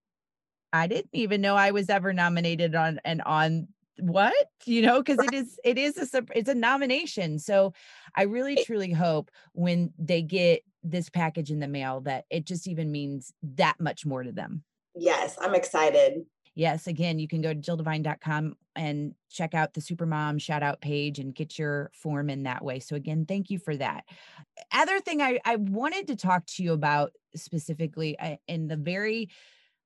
I 0.71 0.87
didn't 0.87 1.09
even 1.13 1.41
know 1.41 1.55
I 1.55 1.71
was 1.71 1.89
ever 1.89 2.13
nominated 2.13 2.75
on 2.75 2.99
and 3.05 3.21
on 3.21 3.67
what 3.99 4.33
you 4.65 4.81
know 4.81 5.01
because 5.01 5.23
it 5.23 5.33
is 5.33 5.59
it 5.63 5.77
is 5.77 5.97
a 6.15 6.23
it's 6.35 6.49
a 6.49 6.55
nomination 6.55 7.37
so 7.37 7.71
i 8.15 8.23
really 8.23 8.57
truly 8.65 8.91
hope 8.91 9.29
when 9.53 9.93
they 9.99 10.21
get 10.21 10.63
this 10.81 11.09
package 11.09 11.51
in 11.51 11.59
the 11.59 11.67
mail 11.67 12.01
that 12.01 12.25
it 12.31 12.43
just 12.43 12.67
even 12.67 12.91
means 12.91 13.33
that 13.43 13.79
much 13.79 14.03
more 14.03 14.23
to 14.23 14.31
them 14.31 14.63
Yes, 14.95 15.37
I'm 15.39 15.55
excited. 15.55 16.25
Yes, 16.55 16.85
again, 16.85 17.17
you 17.17 17.27
can 17.27 17.41
go 17.41 17.53
to 17.53 17.59
jilldevine.com 17.59 18.55
and 18.75 19.13
check 19.31 19.53
out 19.55 19.73
the 19.73 19.81
Supermom 19.81 20.39
shout 20.39 20.61
out 20.61 20.81
page 20.81 21.19
and 21.19 21.33
get 21.33 21.57
your 21.57 21.89
form 21.93 22.29
in 22.29 22.43
that 22.43 22.63
way. 22.63 22.79
So, 22.79 22.95
again, 22.95 23.25
thank 23.25 23.49
you 23.49 23.57
for 23.57 23.75
that. 23.77 24.05
Other 24.71 24.99
thing 24.99 25.21
I, 25.21 25.39
I 25.45 25.55
wanted 25.55 26.07
to 26.07 26.15
talk 26.15 26.45
to 26.47 26.63
you 26.63 26.73
about 26.73 27.11
specifically 27.35 28.17
uh, 28.19 28.35
in 28.47 28.67
the 28.67 28.77
very 28.77 29.29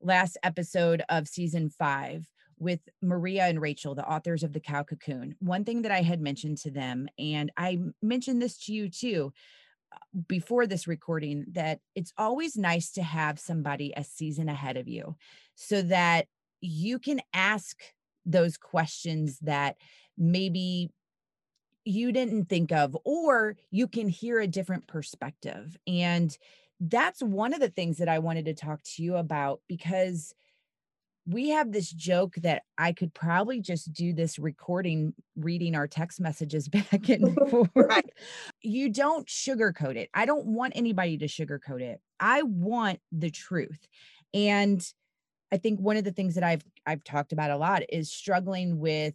last 0.02 0.38
episode 0.44 1.04
of 1.10 1.28
season 1.28 1.70
five 1.70 2.28
with 2.60 2.80
Maria 3.02 3.46
and 3.46 3.62
Rachel, 3.62 3.96
the 3.96 4.08
authors 4.08 4.44
of 4.44 4.52
The 4.52 4.60
Cow 4.60 4.84
Cocoon. 4.84 5.36
One 5.40 5.64
thing 5.64 5.84
that 5.84 5.92
I 5.92 6.02
had 6.02 6.22
mentioned 6.22 6.58
to 6.60 6.72
them, 6.72 7.08
and 7.18 7.52
I 7.56 7.80
mentioned 8.02 8.42
this 8.42 8.58
to 8.66 8.74
you 8.74 8.90
too, 8.90 9.32
before 10.28 10.68
this 10.68 10.88
recording 10.88 11.46
that 11.52 11.80
it's 11.96 12.14
always 12.18 12.58
nice 12.58 12.92
to 12.92 13.04
have 13.04 13.40
somebody 13.40 13.94
a 13.96 14.04
season 14.04 14.50
ahead 14.50 14.78
of 14.78 14.88
you 14.88 15.16
so 15.56 15.82
that 15.82 16.28
you 16.62 17.00
can 17.00 17.22
ask 17.34 17.82
those 18.26 18.58
questions 18.58 19.40
that 19.40 19.78
maybe 20.18 20.90
you 21.86 22.12
didn't 22.12 22.50
think 22.50 22.72
of 22.72 22.98
or 23.06 23.56
you 23.72 23.88
can 23.88 24.10
hear 24.10 24.40
a 24.40 24.48
different 24.48 24.88
perspective. 24.88 25.78
And 25.88 26.36
that's 26.80 27.22
one 27.24 27.54
of 27.54 27.60
the 27.60 27.70
things 27.70 27.98
that 27.98 28.10
I 28.10 28.20
wanted 28.20 28.46
to 28.46 28.54
talk 28.54 28.82
to 28.84 29.04
you 29.04 29.16
about 29.16 29.62
because 29.68 30.34
we 31.28 31.50
have 31.50 31.72
this 31.74 31.92
joke 31.92 32.36
that 32.36 32.64
I 32.78 32.94
could 32.94 33.14
probably 33.14 33.60
just 33.60 33.92
do 33.92 34.14
this 34.14 34.40
recording, 34.40 35.14
reading 35.36 35.76
our 35.76 35.88
text 35.88 36.22
messages 36.22 36.70
back 36.70 37.10
and 37.10 37.36
forth. 37.50 37.70
right. 37.76 38.10
You 38.62 38.90
don't 38.90 39.28
sugarcoat 39.28 39.98
it. 39.98 40.10
I 40.14 40.26
don't 40.26 40.46
want 40.46 40.74
anybody 40.76 41.18
to 41.18 41.28
sugarcoat 41.28 41.82
it. 41.82 42.00
I 42.20 42.44
want 42.44 43.00
the 43.12 43.30
truth. 43.30 43.88
And 44.34 44.82
I 45.52 45.58
think 45.58 45.80
one 45.80 45.98
of 45.98 46.04
the 46.04 46.12
things 46.12 46.36
that 46.36 46.44
I've 46.44 46.64
I've 46.86 47.04
talked 47.04 47.34
about 47.34 47.52
a 47.52 47.58
lot 47.58 47.84
is 47.90 48.12
struggling 48.12 48.80
with 48.80 49.14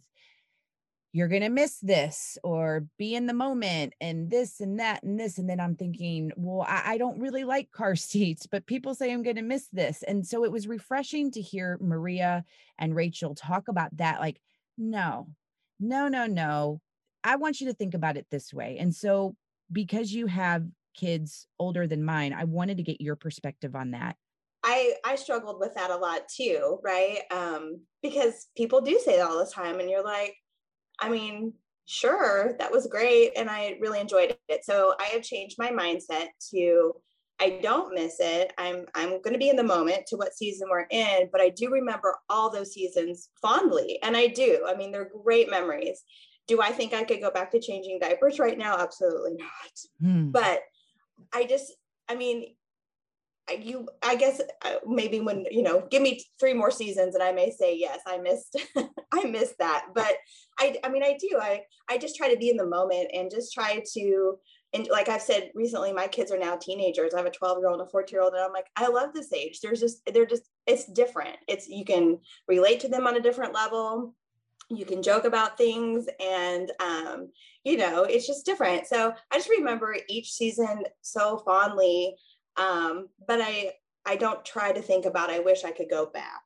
you're 1.15 1.27
going 1.27 1.43
to 1.43 1.49
miss 1.49 1.77
this 1.79 2.39
or 2.43 2.87
be 2.97 3.13
in 3.13 3.27
the 3.27 3.35
moment 3.35 3.93
and 4.01 4.31
this 4.31 4.59
and 4.59 4.79
that 4.79 5.03
and 5.03 5.19
this. 5.19 5.37
And 5.37 5.47
then 5.47 5.59
I'm 5.59 5.75
thinking, 5.75 6.31
well, 6.35 6.65
I, 6.67 6.93
I 6.93 6.97
don't 6.97 7.19
really 7.19 7.43
like 7.43 7.71
car 7.71 7.95
seats, 7.95 8.47
but 8.47 8.65
people 8.65 8.95
say 8.95 9.13
I'm 9.13 9.21
going 9.21 9.35
to 9.35 9.43
miss 9.43 9.67
this. 9.71 10.03
And 10.03 10.25
so 10.25 10.43
it 10.43 10.51
was 10.51 10.67
refreshing 10.67 11.31
to 11.31 11.41
hear 11.41 11.77
Maria 11.79 12.43
and 12.79 12.95
Rachel 12.95 13.35
talk 13.35 13.67
about 13.67 13.95
that. 13.97 14.19
Like, 14.19 14.41
no, 14.75 15.27
no, 15.79 16.07
no, 16.07 16.25
no. 16.25 16.81
I 17.23 17.35
want 17.35 17.61
you 17.61 17.67
to 17.67 17.73
think 17.73 17.93
about 17.93 18.17
it 18.17 18.25
this 18.31 18.51
way. 18.51 18.77
And 18.79 18.93
so 18.93 19.35
because 19.71 20.11
you 20.11 20.25
have 20.25 20.65
kids 20.95 21.45
older 21.59 21.85
than 21.85 22.03
mine, 22.03 22.33
I 22.33 22.45
wanted 22.45 22.77
to 22.77 22.83
get 22.83 22.99
your 22.99 23.15
perspective 23.15 23.75
on 23.75 23.91
that. 23.91 24.15
I 24.65 24.93
I 25.03 25.15
struggled 25.15 25.59
with 25.59 25.75
that 25.75 25.91
a 25.91 25.97
lot 25.97 26.21
too, 26.29 26.79
right? 26.83 27.19
Um, 27.31 27.81
because 28.01 28.47
people 28.55 28.79
do 28.81 28.99
say 29.03 29.17
that 29.17 29.27
all 29.27 29.43
the 29.43 29.51
time, 29.51 29.81
and 29.81 29.89
you're 29.89 30.03
like, 30.03 30.35
I 30.99 31.09
mean, 31.09 31.53
sure, 31.85 32.55
that 32.59 32.71
was 32.71 32.87
great. 32.87 33.31
And 33.35 33.49
I 33.49 33.77
really 33.81 33.99
enjoyed 33.99 34.35
it. 34.49 34.65
So 34.65 34.95
I 34.99 35.05
have 35.05 35.23
changed 35.23 35.57
my 35.57 35.69
mindset 35.69 36.27
to 36.51 36.93
I 37.39 37.59
don't 37.61 37.93
miss 37.93 38.17
it. 38.19 38.53
I'm 38.57 38.85
I'm 38.95 39.21
going 39.21 39.33
to 39.33 39.39
be 39.39 39.49
in 39.49 39.55
the 39.55 39.63
moment 39.63 40.05
to 40.07 40.17
what 40.17 40.33
season 40.33 40.69
we're 40.69 40.85
in, 40.91 41.29
but 41.31 41.41
I 41.41 41.49
do 41.49 41.69
remember 41.69 42.15
all 42.29 42.49
those 42.49 42.73
seasons 42.73 43.29
fondly, 43.41 43.99
and 44.03 44.15
I 44.15 44.27
do. 44.27 44.65
I 44.67 44.75
mean, 44.75 44.91
they're 44.91 45.11
great 45.23 45.49
memories. 45.49 46.01
Do 46.47 46.61
I 46.61 46.71
think 46.71 46.93
I 46.93 47.03
could 47.03 47.21
go 47.21 47.31
back 47.31 47.51
to 47.51 47.59
changing 47.59 47.99
diapers 47.99 48.39
right 48.39 48.57
now? 48.57 48.77
Absolutely 48.77 49.33
not. 49.33 49.79
Hmm. 49.99 50.29
But 50.29 50.61
I 51.33 51.45
just, 51.45 51.73
I 52.07 52.15
mean, 52.15 52.55
you 53.51 53.87
i 54.01 54.15
guess 54.15 54.41
uh, 54.63 54.75
maybe 54.87 55.19
when 55.19 55.45
you 55.51 55.61
know 55.61 55.85
give 55.91 56.01
me 56.01 56.23
three 56.39 56.53
more 56.53 56.71
seasons 56.71 57.13
and 57.13 57.23
i 57.23 57.31
may 57.31 57.51
say 57.51 57.77
yes 57.77 57.99
i 58.07 58.17
missed 58.17 58.55
i 59.13 59.23
missed 59.25 59.57
that. 59.59 59.87
But 59.93 60.13
i 60.59 60.75
i 60.83 60.89
mean 60.89 61.03
i 61.03 61.17
do. 61.19 61.37
I 61.39 61.61
i 61.89 61.97
just 61.97 62.15
try 62.15 62.31
to 62.31 62.39
be 62.39 62.49
in 62.49 62.57
the 62.57 62.65
moment 62.65 63.09
and 63.13 63.31
just 63.31 63.53
try 63.53 63.83
to 63.93 64.37
and 64.73 64.87
like 64.91 65.09
i've 65.09 65.21
said 65.21 65.51
recently 65.53 65.93
my 65.93 66.07
kids 66.07 66.31
are 66.31 66.39
now 66.39 66.55
teenagers. 66.55 67.13
I 67.13 67.17
have 67.17 67.25
a 67.25 67.31
12 67.31 67.59
year 67.59 67.67
old 67.69 67.79
and 67.79 67.87
a 67.87 67.91
14 67.91 68.13
year 68.13 68.23
old 68.23 68.33
and 68.33 68.43
i'm 68.43 68.53
like 68.53 68.67
i 68.75 68.87
love 68.87 69.13
this 69.13 69.31
age. 69.33 69.59
There's 69.61 69.79
just 69.79 70.01
they're 70.11 70.25
just 70.25 70.49
it's 70.65 70.91
different. 70.91 71.37
It's 71.47 71.67
you 71.67 71.85
can 71.85 72.19
relate 72.47 72.79
to 72.81 72.87
them 72.87 73.07
on 73.07 73.17
a 73.17 73.21
different 73.21 73.53
level. 73.53 74.15
You 74.69 74.85
can 74.85 75.03
joke 75.03 75.25
about 75.25 75.57
things 75.57 76.07
and 76.19 76.71
um, 76.79 77.29
you 77.63 77.77
know 77.77 78.03
it's 78.03 78.27
just 78.27 78.45
different. 78.45 78.87
So 78.87 79.13
i 79.31 79.37
just 79.37 79.49
remember 79.49 79.95
each 80.09 80.31
season 80.31 80.83
so 81.01 81.41
fondly 81.45 82.15
um, 82.57 83.09
but 83.27 83.41
I 83.41 83.73
I 84.05 84.15
don't 84.15 84.43
try 84.43 84.71
to 84.71 84.81
think 84.81 85.05
about 85.05 85.29
I 85.29 85.39
wish 85.39 85.63
I 85.63 85.71
could 85.71 85.89
go 85.89 86.05
back. 86.05 86.43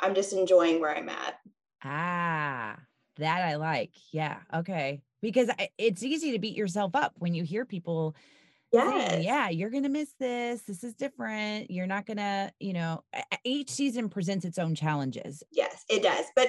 I'm 0.00 0.14
just 0.14 0.32
enjoying 0.32 0.80
where 0.80 0.96
I'm 0.96 1.08
at. 1.08 1.38
Ah, 1.82 2.76
That 3.18 3.42
I 3.42 3.56
like. 3.56 3.92
Yeah. 4.12 4.38
Okay. 4.52 5.02
Because 5.22 5.48
it's 5.78 6.02
easy 6.02 6.32
to 6.32 6.38
beat 6.38 6.56
yourself 6.56 6.94
up 6.94 7.14
when 7.18 7.34
you 7.34 7.44
hear 7.44 7.64
people 7.64 8.14
yeah 8.74 9.16
yeah 9.16 9.48
you're 9.48 9.70
gonna 9.70 9.88
miss 9.88 10.12
this 10.18 10.62
this 10.62 10.82
is 10.82 10.94
different 10.94 11.70
you're 11.70 11.86
not 11.86 12.06
gonna 12.06 12.50
you 12.58 12.72
know 12.72 13.04
each 13.44 13.70
season 13.70 14.08
presents 14.08 14.44
its 14.44 14.58
own 14.58 14.74
challenges 14.74 15.42
yes 15.52 15.84
it 15.88 16.02
does 16.02 16.26
but 16.34 16.48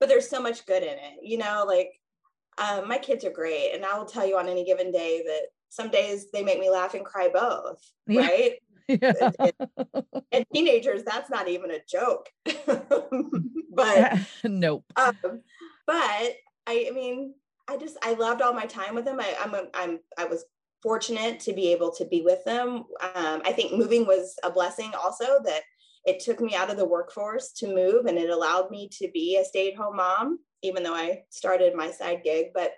but 0.00 0.08
there's 0.08 0.28
so 0.28 0.40
much 0.40 0.64
good 0.66 0.82
in 0.82 0.88
it 0.88 1.18
you 1.22 1.36
know 1.38 1.64
like 1.66 1.90
um, 2.58 2.88
my 2.88 2.96
kids 2.96 3.24
are 3.24 3.30
great 3.30 3.72
and 3.74 3.84
i 3.84 3.96
will 3.98 4.06
tell 4.06 4.26
you 4.26 4.38
on 4.38 4.48
any 4.48 4.64
given 4.64 4.90
day 4.90 5.22
that 5.26 5.42
some 5.68 5.90
days 5.90 6.30
they 6.32 6.42
make 6.42 6.58
me 6.58 6.70
laugh 6.70 6.94
and 6.94 7.04
cry 7.04 7.28
both 7.32 7.80
right 8.08 8.54
yeah. 8.88 9.12
and, 10.32 10.46
teenagers 10.54 11.02
that's 11.02 11.30
not 11.30 11.48
even 11.48 11.70
a 11.70 11.80
joke 11.88 12.28
but 13.72 14.18
nope 14.44 14.84
um, 14.96 15.14
but 15.86 16.32
I, 16.68 16.86
I 16.88 16.90
mean 16.92 17.34
I 17.68 17.76
just 17.76 17.96
I 18.02 18.14
loved 18.14 18.42
all 18.42 18.52
my 18.52 18.66
time 18.66 18.94
with 18.94 19.04
them. 19.04 19.20
I, 19.20 19.34
I'm 19.40 19.54
a, 19.54 19.64
I'm 19.74 19.98
I 20.18 20.24
was 20.24 20.44
fortunate 20.82 21.40
to 21.40 21.52
be 21.52 21.72
able 21.72 21.90
to 21.92 22.04
be 22.04 22.22
with 22.22 22.44
them. 22.44 22.84
Um, 23.14 23.42
I 23.44 23.52
think 23.52 23.72
moving 23.72 24.06
was 24.06 24.36
a 24.44 24.50
blessing 24.50 24.92
also 24.94 25.40
that 25.44 25.62
it 26.04 26.20
took 26.20 26.40
me 26.40 26.54
out 26.54 26.70
of 26.70 26.76
the 26.76 26.84
workforce 26.84 27.52
to 27.52 27.74
move 27.74 28.06
and 28.06 28.18
it 28.18 28.30
allowed 28.30 28.70
me 28.70 28.88
to 28.98 29.08
be 29.12 29.36
a 29.36 29.44
stay 29.44 29.72
at 29.72 29.76
home 29.76 29.96
mom, 29.96 30.38
even 30.62 30.84
though 30.84 30.94
I 30.94 31.24
started 31.30 31.74
my 31.74 31.90
side 31.90 32.20
gig, 32.22 32.46
but 32.54 32.72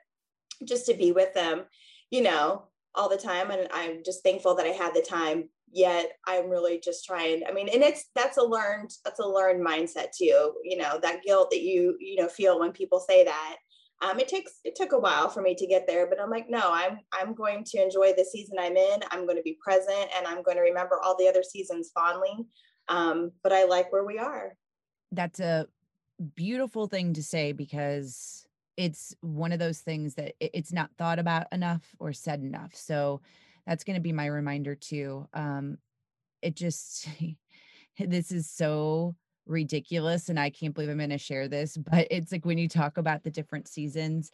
just 0.65 0.87
to 0.87 0.95
be 0.95 1.13
with 1.13 1.35
them, 1.35 1.65
you 2.11 2.23
know, 2.23 2.68
all 2.95 3.09
the 3.09 3.17
time. 3.17 3.51
And 3.51 3.69
I'm 3.73 4.03
just 4.05 4.23
thankful 4.23 4.55
that 4.57 4.67
I 4.67 4.71
had 4.71 4.95
the 4.95 5.03
time. 5.03 5.49
Yet 5.71 6.13
I'm 6.27 6.49
really 6.49 6.81
just 6.83 7.05
trying. 7.05 7.43
I 7.47 7.53
mean, 7.53 7.69
and 7.69 7.83
it's 7.83 8.07
that's 8.15 8.39
a 8.39 8.43
learned 8.43 8.91
that's 9.05 9.21
a 9.21 9.27
learned 9.27 9.65
mindset 9.65 10.13
too. 10.17 10.55
You 10.65 10.79
know, 10.79 10.99
that 11.03 11.23
guilt 11.23 11.51
that 11.51 11.61
you 11.61 11.97
you 12.01 12.17
know 12.17 12.29
feel 12.29 12.59
when 12.59 12.73
people 12.73 13.01
say 13.01 13.25
that 13.25 13.57
um, 14.01 14.19
it 14.19 14.29
takes 14.29 14.61
it 14.65 14.75
took 14.77 14.93
a 14.93 14.99
while 14.99 15.29
for 15.29 15.43
me 15.43 15.55
to 15.55 15.67
get 15.67 15.87
there 15.87 16.07
but 16.09 16.21
i'm 16.21 16.31
like 16.31 16.49
no 16.49 16.71
i'm 16.73 16.99
i'm 17.13 17.35
going 17.35 17.65
to 17.65 17.83
enjoy 17.83 18.13
the 18.17 18.25
season 18.25 18.57
i'm 18.61 18.77
in 18.77 19.01
i'm 19.11 19.25
going 19.25 19.37
to 19.37 19.43
be 19.43 19.59
present 19.63 20.09
and 20.17 20.27
i'm 20.27 20.43
going 20.43 20.57
to 20.57 20.63
remember 20.63 20.99
all 21.03 21.17
the 21.19 21.29
other 21.29 21.43
seasons 21.43 21.91
fondly 21.95 22.47
um, 22.89 23.33
but 23.43 23.53
i 23.53 23.65
like 23.65 23.93
where 23.93 24.05
we 24.05 24.19
are 24.19 24.55
that's 25.13 25.41
a 25.41 25.67
beautiful 26.35 26.87
thing 26.87 27.13
to 27.13 27.23
say 27.23 27.53
because 27.53 28.47
it's 28.79 29.15
one 29.21 29.51
of 29.51 29.59
those 29.59 29.81
things 29.81 30.15
that 30.15 30.35
it's 30.41 30.73
not 30.73 30.89
thought 30.97 31.19
about 31.19 31.47
enough 31.53 31.83
or 31.99 32.13
said 32.13 32.41
enough 32.41 32.75
so 32.75 33.21
that's 33.67 33.85
going 33.85 33.97
to 33.97 34.01
be 34.01 34.13
my 34.13 34.27
reminder 34.27 34.75
too 34.75 35.27
um, 35.35 35.77
it 36.41 36.55
just 36.55 37.09
this 37.99 38.33
is 38.33 38.49
so 38.49 39.15
ridiculous 39.49 40.29
and 40.29 40.39
I 40.39 40.51
can't 40.51 40.75
believe 40.75 40.91
I'm 40.91 40.99
going 40.99 41.11
to 41.11 41.19
share 41.19 41.49
this, 41.49 41.77
but 41.77 42.07
it's 42.11 42.31
like 42.31 42.45
when 42.45 42.59
you 42.59 42.69
talk 42.69 42.99
about 42.99 43.25
the 43.25 43.31
different 43.31 43.67
seasons 43.67 44.31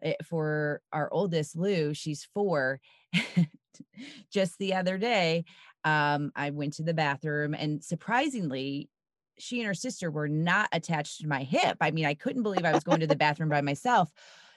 it, 0.00 0.16
eh, 0.20 0.24
for 0.24 0.80
our 0.92 1.12
oldest 1.12 1.56
Lou, 1.56 1.92
she's 1.92 2.26
4. 2.34 2.80
Just 4.30 4.58
the 4.58 4.74
other 4.74 4.98
day, 4.98 5.44
um 5.84 6.32
I 6.34 6.50
went 6.50 6.74
to 6.74 6.82
the 6.82 6.94
bathroom 6.94 7.54
and 7.54 7.84
surprisingly 7.84 8.88
she 9.38 9.60
and 9.60 9.66
her 9.66 9.74
sister 9.74 10.10
were 10.10 10.28
not 10.28 10.68
attached 10.72 11.20
to 11.20 11.28
my 11.28 11.42
hip. 11.42 11.76
I 11.80 11.90
mean, 11.90 12.06
I 12.06 12.14
couldn't 12.14 12.42
believe 12.42 12.64
I 12.64 12.72
was 12.72 12.84
going 12.84 13.00
to 13.00 13.06
the 13.06 13.16
bathroom 13.16 13.48
by 13.48 13.60
myself. 13.60 14.12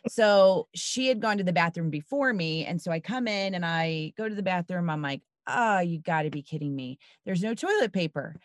So 0.07 0.67
she 0.73 1.07
had 1.07 1.19
gone 1.19 1.37
to 1.39 1.43
the 1.43 1.53
bathroom 1.53 1.89
before 1.89 2.33
me. 2.33 2.65
And 2.65 2.81
so 2.81 2.91
I 2.91 2.99
come 2.99 3.27
in 3.27 3.55
and 3.55 3.65
I 3.65 4.13
go 4.17 4.29
to 4.29 4.35
the 4.35 4.43
bathroom. 4.43 4.89
I'm 4.89 5.01
like, 5.01 5.21
oh, 5.47 5.79
you 5.79 5.99
got 5.99 6.23
to 6.23 6.29
be 6.29 6.41
kidding 6.41 6.75
me. 6.75 6.99
There's 7.25 7.41
no 7.41 7.53
toilet 7.53 7.91
paper 7.91 8.35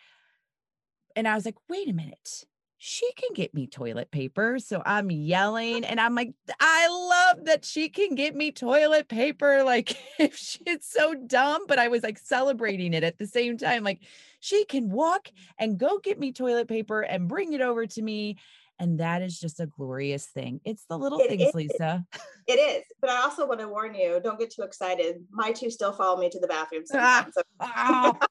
and 1.17 1.29
I 1.29 1.35
was 1.35 1.45
like, 1.45 1.57
wait 1.69 1.89
a 1.89 1.93
minute. 1.93 2.45
She 2.79 3.12
can 3.12 3.33
get 3.35 3.55
me 3.55 3.69
toilet 3.69 4.11
paper. 4.11 4.59
So 4.59 4.83
I'm 4.85 5.11
yelling 5.11 5.85
and 5.85 6.01
I'm 6.01 6.17
like, 6.17 6.33
I 6.59 6.89
love 6.89 7.45
that 7.45 7.65
she 7.65 7.89
can 7.89 8.17
get 8.17 8.35
me 8.35 8.51
toilet 8.51 9.09
paper. 9.09 9.62
Like, 9.62 9.97
if 10.19 10.37
she's 10.37 10.85
so 10.85 11.15
dumb, 11.15 11.67
but 11.69 11.79
I 11.79 11.89
was 11.89 12.03
like 12.03 12.19
celebrating 12.19 12.93
it 12.93 13.04
at 13.04 13.19
the 13.19 13.26
same 13.26 13.56
time. 13.56 13.85
Like, 13.85 14.00
she 14.43 14.65
can 14.65 14.91
walk 14.91 15.28
and 15.57 15.78
go 15.78 15.99
get 15.99 16.19
me 16.19 16.33
toilet 16.33 16.67
paper 16.67 17.00
and 17.00 17.28
bring 17.28 17.52
it 17.52 17.61
over 17.61 17.87
to 17.87 18.02
me. 18.02 18.39
And 18.78 18.99
that 18.99 19.23
is 19.23 19.39
just 19.39 19.61
a 19.61 19.67
glorious 19.67 20.26
thing. 20.26 20.61
It's 20.65 20.85
the 20.91 20.99
little 20.99 21.21
it 21.21 21.28
things, 21.28 21.49
is. 21.49 21.55
Lisa. 21.55 22.05
It 22.49 22.55
is. 22.55 22.85
But 23.00 23.11
I 23.11 23.23
also 23.23 23.47
want 23.47 23.61
to 23.61 23.69
warn 23.69 23.95
you 23.95 24.21
don't 24.23 24.39
get 24.39 24.52
too 24.52 24.63
excited. 24.63 25.25
My 25.31 25.52
two 25.52 25.71
still 25.71 25.93
follow 25.93 26.21
me 26.21 26.28
to 26.31 26.41
the 26.41 26.49
bathroom 26.49 26.83
sometimes. 26.87 27.35
Ah, 27.61 28.19
oh, 28.21 28.26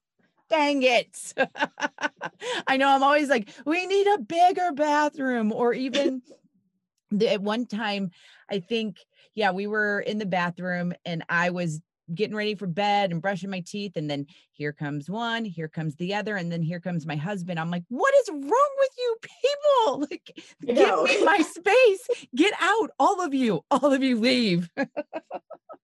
dang 0.49 0.83
it. 0.83 1.33
I 2.67 2.75
know 2.75 2.89
I'm 2.89 3.03
always 3.03 3.29
like, 3.29 3.47
we 3.65 3.85
need 3.85 4.07
a 4.07 4.19
bigger 4.19 4.73
bathroom, 4.73 5.53
or 5.53 5.73
even 5.73 6.21
at 7.25 7.41
one 7.41 7.65
time, 7.65 8.11
I 8.49 8.59
think, 8.59 8.97
yeah, 9.33 9.51
we 9.51 9.65
were 9.65 10.01
in 10.01 10.17
the 10.17 10.25
bathroom 10.25 10.91
and 11.05 11.23
I 11.29 11.51
was 11.51 11.81
getting 12.13 12.35
ready 12.35 12.55
for 12.55 12.67
bed 12.67 13.11
and 13.11 13.21
brushing 13.21 13.49
my 13.49 13.61
teeth. 13.61 13.93
And 13.95 14.09
then 14.09 14.25
here 14.51 14.73
comes 14.73 15.09
one, 15.09 15.45
here 15.45 15.67
comes 15.67 15.95
the 15.95 16.13
other, 16.13 16.35
and 16.35 16.51
then 16.51 16.61
here 16.61 16.79
comes 16.79 17.05
my 17.05 17.15
husband. 17.15 17.59
I'm 17.59 17.71
like, 17.71 17.83
what 17.89 18.13
is 18.15 18.29
wrong 18.29 18.69
with 18.79 18.91
you 18.97 19.17
people? 19.21 19.41
Like, 20.11 20.31
give 20.65 21.03
me 21.03 21.23
my 21.25 21.39
space. 21.39 22.07
Get 22.35 22.53
out. 22.59 22.91
All 22.99 23.21
of 23.21 23.33
you, 23.33 23.61
all 23.71 23.91
of 23.93 24.03
you 24.03 24.19
leave. 24.19 24.69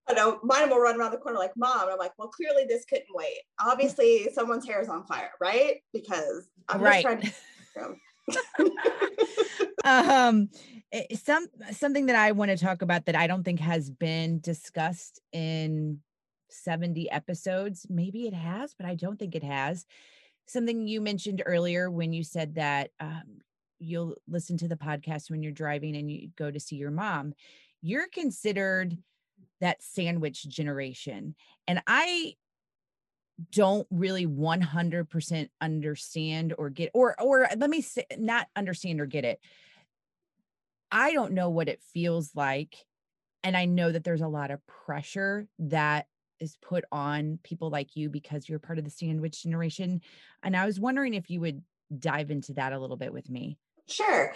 I 0.08 0.14
know 0.14 0.40
mine 0.44 0.70
will 0.70 0.80
run 0.80 1.00
around 1.00 1.12
the 1.12 1.18
corner 1.18 1.38
like 1.38 1.52
mom. 1.56 1.84
And 1.84 1.92
I'm 1.92 1.98
like, 1.98 2.14
well, 2.18 2.30
clearly 2.30 2.66
this 2.68 2.86
couldn't 2.86 3.08
wait. 3.14 3.40
Obviously, 3.60 4.30
someone's 4.34 4.66
hair 4.66 4.82
is 4.82 4.90
on 4.90 5.06
fire, 5.06 5.32
right? 5.42 5.78
Because 5.94 6.50
I'm 6.70 6.82
right. 6.82 7.04
just 7.04 7.34
trying 7.74 7.96
to. 7.96 7.96
um, 9.84 10.50
eh, 10.92 11.16
some 11.16 11.48
something 11.72 12.08
that 12.08 12.16
I 12.16 12.32
want 12.32 12.52
to 12.52 12.58
talk 12.58 12.82
about 12.82 13.06
that 13.06 13.16
I 13.16 13.28
don't 13.28 13.44
think 13.44 13.60
has 13.60 13.90
been 13.90 14.40
discussed 14.40 15.22
in 15.32 16.00
70 16.58 17.10
episodes. 17.12 17.86
Maybe 17.90 18.28
it 18.28 18.34
has, 18.34 18.74
but 18.74 18.86
I 18.86 18.96
don't 18.96 19.18
think 19.18 19.36
it 19.36 19.44
has. 19.44 19.86
Something 20.48 20.88
you 20.88 21.02
mentioned 21.02 21.44
earlier 21.46 21.90
when 21.90 22.14
you 22.14 22.24
said 22.24 22.56
that 22.56 22.92
um, 23.00 23.42
you'll 23.80 24.16
listen 24.28 24.58
to 24.58 24.68
the 24.68 24.76
podcast 24.76 25.30
when 25.30 25.44
you're 25.44 25.52
driving 25.52 25.96
and 25.96 26.10
you 26.10 26.30
go 26.38 26.50
to 26.50 26.60
see 26.60 26.78
your 26.78 26.92
mom. 26.92 27.34
You're 27.82 28.08
considered 28.08 28.98
that 29.62 29.82
sandwich 29.82 30.48
generation. 30.48 31.36
And 31.68 31.82
I 31.86 32.36
don't 33.52 33.88
really 33.92 34.26
100% 34.26 35.50
understand 35.62 36.56
or 36.58 36.70
get 36.70 36.90
or 36.94 37.20
or 37.22 37.48
let 37.56 37.70
me 37.70 37.82
say 37.82 38.06
not 38.18 38.48
understand 38.56 39.00
or 39.00 39.06
get 39.06 39.26
it. 39.26 39.40
I 40.92 41.14
don't 41.14 41.34
know 41.34 41.50
what 41.50 41.70
it 41.70 41.82
feels 41.94 42.32
like 42.34 42.76
and 43.44 43.56
I 43.56 43.66
know 43.66 43.92
that 43.92 44.04
there's 44.04 44.22
a 44.22 44.28
lot 44.28 44.52
of 44.52 44.66
pressure 44.68 45.48
that 45.60 46.08
is 46.40 46.58
put 46.62 46.86
on 46.92 47.40
people 47.44 47.70
like 47.70 47.96
you 47.96 48.10
because 48.10 48.48
you're 48.48 48.60
part 48.60 48.78
of 48.78 48.86
the 48.86 48.92
sandwich 48.92 49.44
generation 49.44 50.02
and 50.44 50.56
I 50.56 50.66
was 50.66 50.80
wondering 50.80 51.14
if 51.14 51.30
you 51.30 51.40
would 51.42 51.62
dive 51.98 52.32
into 52.32 52.54
that 52.54 52.74
a 52.74 52.80
little 52.80 52.98
bit 52.98 53.14
with 53.14 53.30
me. 53.30 53.58
Sure. 53.88 54.34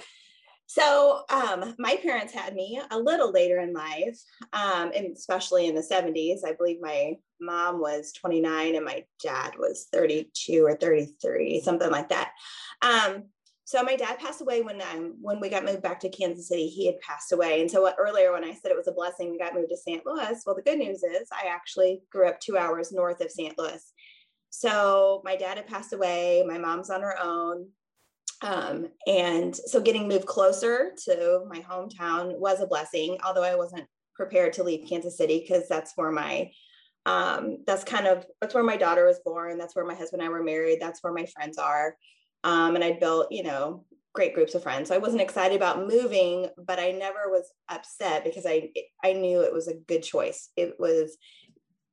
So 0.67 1.23
um, 1.29 1.75
my 1.79 1.97
parents 1.97 2.33
had 2.33 2.55
me 2.55 2.81
a 2.91 2.97
little 2.97 3.33
later 3.33 3.59
in 3.59 3.73
life, 3.73 4.17
um, 4.53 4.91
and 4.95 5.07
especially 5.13 5.67
in 5.67 5.75
the 5.75 5.81
70s. 5.81 6.45
I 6.45 6.53
believe 6.53 6.77
my 6.79 7.17
mom 7.41 7.81
was 7.81 8.13
29 8.13 8.75
and 8.75 8.85
my 8.85 9.03
dad 9.21 9.55
was 9.59 9.89
32 9.91 10.65
or 10.65 10.77
33, 10.77 11.59
something 11.59 11.91
like 11.91 12.07
that. 12.07 12.31
Um, 12.81 13.25
so 13.71 13.81
my 13.83 13.95
dad 13.95 14.19
passed 14.19 14.41
away 14.41 14.61
when 14.61 14.81
um, 14.81 15.15
when 15.21 15.39
we 15.39 15.47
got 15.47 15.63
moved 15.63 15.81
back 15.81 15.97
to 16.01 16.09
Kansas 16.09 16.49
City. 16.49 16.67
He 16.67 16.87
had 16.87 16.99
passed 16.99 17.31
away, 17.31 17.61
and 17.61 17.71
so 17.71 17.89
earlier 17.97 18.33
when 18.33 18.43
I 18.43 18.51
said 18.51 18.69
it 18.69 18.75
was 18.75 18.89
a 18.89 18.91
blessing, 18.91 19.31
we 19.31 19.37
got 19.37 19.53
moved 19.53 19.69
to 19.69 19.77
St. 19.77 20.05
Louis. 20.05 20.41
Well, 20.45 20.57
the 20.57 20.61
good 20.61 20.77
news 20.77 21.03
is 21.03 21.29
I 21.31 21.47
actually 21.47 22.01
grew 22.11 22.27
up 22.27 22.41
two 22.41 22.57
hours 22.57 22.91
north 22.91 23.21
of 23.21 23.31
St. 23.31 23.57
Louis. 23.57 23.81
So 24.49 25.21
my 25.23 25.37
dad 25.37 25.55
had 25.55 25.67
passed 25.67 25.93
away. 25.93 26.43
My 26.45 26.57
mom's 26.57 26.89
on 26.89 26.99
her 26.99 27.15
own. 27.17 27.69
Um, 28.41 28.89
and 29.07 29.55
so 29.55 29.79
getting 29.79 30.05
moved 30.05 30.25
closer 30.25 30.91
to 31.05 31.45
my 31.47 31.61
hometown 31.61 32.37
was 32.39 32.59
a 32.59 32.67
blessing, 32.67 33.19
although 33.23 33.43
I 33.43 33.55
wasn't 33.55 33.85
prepared 34.15 34.51
to 34.53 34.63
leave 34.63 34.89
Kansas 34.89 35.15
City 35.15 35.39
because 35.39 35.69
that's 35.69 35.93
where 35.95 36.11
my 36.11 36.51
um, 37.05 37.59
that's 37.65 37.85
kind 37.85 38.05
of 38.05 38.25
that's 38.41 38.53
where 38.53 38.65
my 38.65 38.75
daughter 38.75 39.07
was 39.07 39.21
born. 39.23 39.57
That's 39.57 39.77
where 39.77 39.85
my 39.85 39.95
husband 39.95 40.21
and 40.21 40.29
I 40.29 40.33
were 40.33 40.43
married. 40.43 40.79
That's 40.81 41.01
where 41.01 41.13
my 41.13 41.25
friends 41.25 41.57
are. 41.57 41.95
Um, 42.43 42.75
and 42.75 42.83
I 42.83 42.93
built, 42.93 43.27
you 43.31 43.43
know, 43.43 43.85
great 44.13 44.33
groups 44.33 44.55
of 44.55 44.63
friends. 44.63 44.89
So 44.89 44.95
I 44.95 44.99
wasn't 44.99 45.21
excited 45.21 45.55
about 45.55 45.87
moving, 45.87 46.47
but 46.57 46.79
I 46.79 46.91
never 46.91 47.29
was 47.29 47.51
upset 47.69 48.23
because 48.23 48.45
I 48.45 48.69
I 49.03 49.13
knew 49.13 49.41
it 49.41 49.53
was 49.53 49.67
a 49.67 49.75
good 49.75 50.03
choice. 50.03 50.49
It 50.55 50.75
was 50.79 51.17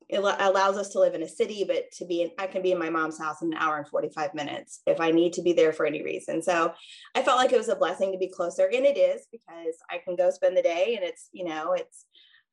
it 0.09 0.19
allows 0.21 0.79
us 0.79 0.89
to 0.91 1.01
live 1.01 1.15
in 1.15 1.23
a 1.23 1.29
city, 1.29 1.65
but 1.65 1.91
to 1.99 2.07
be 2.07 2.23
in, 2.23 2.31
I 2.39 2.47
can 2.47 2.63
be 2.63 2.73
in 2.73 2.79
my 2.79 2.89
mom's 2.89 3.19
house 3.19 3.43
in 3.43 3.53
an 3.53 3.59
hour 3.59 3.77
and 3.77 3.87
45 3.87 4.33
minutes 4.35 4.81
if 4.87 5.01
I 5.01 5.11
need 5.11 5.35
to 5.35 5.43
be 5.43 5.53
there 5.53 5.73
for 5.73 5.85
any 5.85 6.03
reason. 6.03 6.41
So 6.41 6.73
I 7.15 7.23
felt 7.23 7.37
like 7.37 7.53
it 7.53 7.59
was 7.59 7.69
a 7.69 7.77
blessing 7.77 8.13
to 8.13 8.19
be 8.19 8.31
closer. 8.31 8.65
And 8.65 8.87
it 8.87 8.97
is 8.97 9.27
because 9.31 9.77
I 9.91 9.99
can 9.99 10.17
go 10.17 10.31
spend 10.31 10.57
the 10.57 10.63
day 10.63 10.95
and 10.97 11.05
it's, 11.05 11.29
you 11.33 11.45
know, 11.45 11.75
it's, 11.75 12.07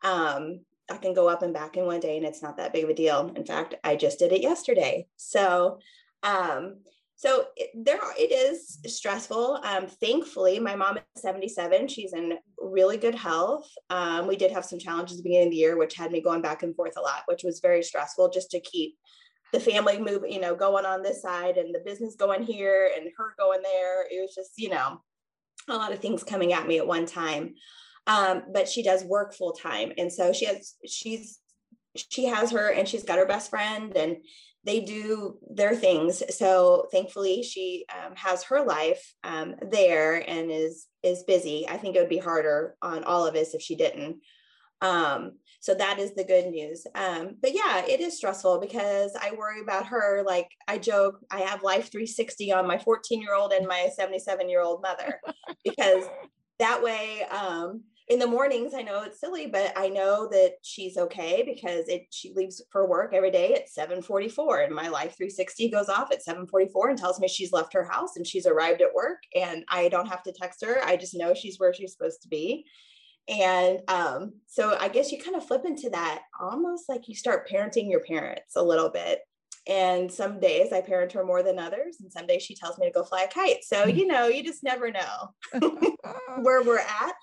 um, 0.04 0.60
I 0.92 0.98
can 0.98 1.14
go 1.14 1.30
up 1.30 1.44
and 1.44 1.54
back 1.54 1.78
in 1.78 1.86
one 1.86 2.02
day 2.02 2.18
and 2.18 2.26
it's 2.26 2.44
not 2.44 2.58
that 2.58 2.74
big 2.74 2.84
of 2.84 2.90
a 2.90 2.94
deal. 2.94 3.32
In 3.36 3.46
fact, 3.46 3.76
I 3.86 3.96
just 3.96 4.20
did 4.20 4.34
it 4.34 4.42
yesterday. 4.42 5.08
So, 5.16 5.80
um, 6.24 6.82
so 7.18 7.46
it, 7.56 7.70
there 7.74 8.02
are, 8.02 8.14
it 8.18 8.32
is 8.32 8.80
stressful. 8.86 9.62
Um, 9.64 9.88
thankfully, 9.88 10.60
my 10.60 10.76
mom 10.76 10.98
is 10.98 11.22
77. 11.22 11.88
She's 11.88 12.14
in 12.14 12.34
really 12.60 12.98
good 12.98 13.16
health. 13.16 13.70
Um, 13.90 14.28
we 14.28 14.36
did 14.36 14.52
have 14.52 14.66
some 14.66 14.80
challenges 14.80 15.18
at 15.18 15.24
the 15.24 15.30
beginning 15.30 15.48
of 15.48 15.52
the 15.52 15.58
year, 15.58 15.78
which 15.78 15.96
had 15.96 16.12
me 16.12 16.22
going 16.22 16.42
back 16.42 16.64
and 16.64 16.76
forth 16.76 16.98
a 16.98 17.02
lot, 17.02 17.24
which 17.28 17.44
was 17.44 17.62
very 17.62 17.84
stressful 17.84 18.30
just 18.30 18.52
to 18.52 18.60
keep 18.60 18.98
the 19.54 19.60
family 19.62 19.98
moving, 19.98 20.32
you 20.32 20.42
know, 20.42 20.56
going 20.56 20.86
on 20.86 21.02
this 21.02 21.22
side 21.22 21.56
and 21.56 21.74
the 21.74 21.80
business 21.86 22.16
going 22.16 22.44
here 22.44 22.92
and 22.96 23.10
her 23.18 23.34
going 23.40 23.62
there. 23.62 24.04
It 24.04 24.22
was 24.22 24.36
just, 24.36 24.52
you 24.58 24.70
know, 24.70 25.02
a 25.70 25.76
lot 25.76 25.94
of 25.94 26.00
things 26.00 26.24
coming 26.24 26.52
at 26.52 26.68
me 26.68 26.80
at 26.80 26.88
one 26.88 27.06
time. 27.06 27.56
Um, 28.08 28.44
but 28.54 28.68
she 28.68 28.84
does 28.84 29.06
work 29.06 29.34
full 29.34 29.54
time. 29.54 29.94
And 29.98 30.12
so 30.12 30.34
she 30.34 30.46
has, 30.46 30.76
she's, 30.86 31.40
she 31.96 32.26
has 32.26 32.52
her 32.52 32.72
and 32.72 32.88
she's 32.88 33.04
got 33.04 33.20
her 33.20 33.26
best 33.26 33.50
friend 33.50 33.96
and 33.96 34.18
they 34.66 34.82
do 34.82 35.38
their 35.50 35.76
things. 35.76 36.24
So 36.36 36.88
thankfully, 36.92 37.44
she 37.44 37.86
um, 37.94 38.16
has 38.16 38.44
her 38.44 38.66
life 38.66 39.14
um, 39.24 39.56
there 39.72 40.28
and 40.28 40.52
is 40.52 40.88
is 41.04 41.24
busy. 41.24 41.68
I 41.70 41.78
think 41.78 41.96
it 41.96 42.00
would 42.00 42.10
be 42.10 42.18
harder 42.18 42.76
on 42.82 43.04
all 43.04 43.28
of 43.28 43.36
us 43.36 43.54
if 43.54 43.62
she 43.62 43.76
didn't. 43.76 44.18
Um, 44.82 45.34
so 45.60 45.74
that 45.76 46.00
is 46.00 46.14
the 46.14 46.24
good 46.24 46.48
news. 46.48 46.86
Um, 46.96 47.38
but 47.42 47.54
yeah, 47.54 47.86
it 47.88 48.00
is 48.00 48.18
stressful 48.18 48.60
because 48.60 49.16
I 49.20 49.32
worry 49.32 49.62
about 49.62 49.88
her. 49.88 50.24
Like 50.26 50.50
I 50.68 50.78
joke, 50.78 51.20
I 51.32 51.42
have 51.42 51.64
Life 51.64 51.92
360 51.92 52.52
on 52.54 52.68
my 52.68 52.78
14 52.78 53.22
year 53.22 53.36
old 53.36 53.52
and 53.52 53.68
my 53.68 53.90
77 53.96 54.50
year 54.50 54.62
old 54.62 54.82
mother 54.82 55.20
because 55.64 56.04
that 56.60 56.84
way 56.84 57.24
um, 57.24 57.84
in 58.08 58.20
the 58.20 58.28
mornings 58.28 58.74
i 58.76 58.82
know 58.82 59.02
it's 59.02 59.20
silly 59.20 59.48
but 59.48 59.74
i 59.76 59.90
know 59.90 60.28
that 60.30 60.54
she's 60.62 60.98
okay 60.98 61.44
because 61.46 61.88
it 61.88 62.04
she 62.12 62.32
leaves 62.36 62.62
for 62.72 62.88
work 62.88 63.14
every 63.14 63.32
day 63.32 63.54
at 63.54 63.68
7.44 63.68 64.66
and 64.66 64.76
my 64.76 64.88
life 64.88 65.16
360 65.18 65.70
goes 65.70 65.90
off 65.90 66.12
at 66.12 66.24
7.44 66.24 66.90
and 66.90 66.98
tells 66.98 67.20
me 67.20 67.28
she's 67.28 67.52
left 67.52 67.74
her 67.74 67.84
house 67.84 68.16
and 68.16 68.28
she's 68.28 68.46
arrived 68.46 68.82
at 68.82 68.94
work 68.94 69.18
and 69.36 69.64
i 69.70 69.90
don't 69.90 70.08
have 70.08 70.24
to 70.24 70.32
text 70.32 70.64
her. 70.64 70.84
I 70.84 70.98
just 70.98 71.16
know 71.16 71.34
she's 71.34 71.60
where 71.60 71.74
she's 71.74 71.94
supposed 71.94 72.22
to 72.24 72.28
be. 72.28 72.66
And 73.28 73.80
um, 73.88 74.34
so 74.46 74.78
i 74.80 74.88
guess 74.88 75.12
you 75.12 75.20
kind 75.20 75.36
of 75.36 75.46
flip 75.46 75.66
into 75.66 75.90
that 75.90 76.22
almost 76.40 76.88
like 76.88 77.08
you 77.08 77.16
start 77.16 77.50
parenting 77.50 77.90
your 77.90 78.02
parents 78.02 78.56
a 78.56 78.64
little 78.64 78.90
bit. 78.90 79.20
And 79.68 80.12
some 80.12 80.40
days 80.40 80.72
I 80.72 80.82
parent 80.82 81.14
her 81.14 81.26
more 81.26 81.42
than 81.42 81.58
others, 81.58 81.98
and 82.00 82.12
some 82.12 82.28
days 82.28 82.44
she 82.44 82.54
tells 82.54 82.78
me 82.78 82.86
to 82.86 82.92
go 82.92 83.04
fly 83.04 83.24
a 83.24 83.28
kite. 83.28 83.64
So, 83.64 83.86
you 83.88 84.06
know, 84.06 84.28
you 84.28 84.44
just 84.44 84.64
never 84.64 84.92
know 84.92 85.34
where 86.42 86.62
we're 86.62 86.78
at 86.78 87.14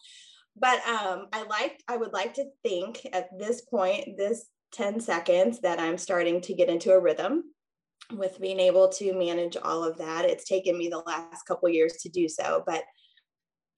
but 0.57 0.87
um, 0.87 1.27
I 1.33 1.45
like 1.45 1.83
I 1.88 1.97
would 1.97 2.12
like 2.12 2.35
to 2.35 2.45
think 2.62 3.07
at 3.12 3.38
this 3.38 3.62
point, 3.62 4.17
this 4.17 4.47
10 4.73 5.01
seconds, 5.01 5.61
that 5.61 5.79
I'm 5.79 5.99
starting 5.99 6.41
to 6.43 6.55
get 6.55 6.69
into 6.69 6.93
a 6.93 7.01
rhythm 7.01 7.45
with 8.11 8.41
being 8.41 8.61
able 8.61 8.88
to 8.88 9.15
manage 9.15 9.57
all 9.57 9.85
of 9.85 9.99
that. 9.99 10.25
It's 10.25 10.45
taken 10.45 10.77
me 10.77 10.88
the 10.88 10.99
last 10.99 11.45
couple 11.47 11.69
years 11.69 11.99
to 12.03 12.09
do 12.09 12.29
so, 12.29 12.62
but 12.67 12.85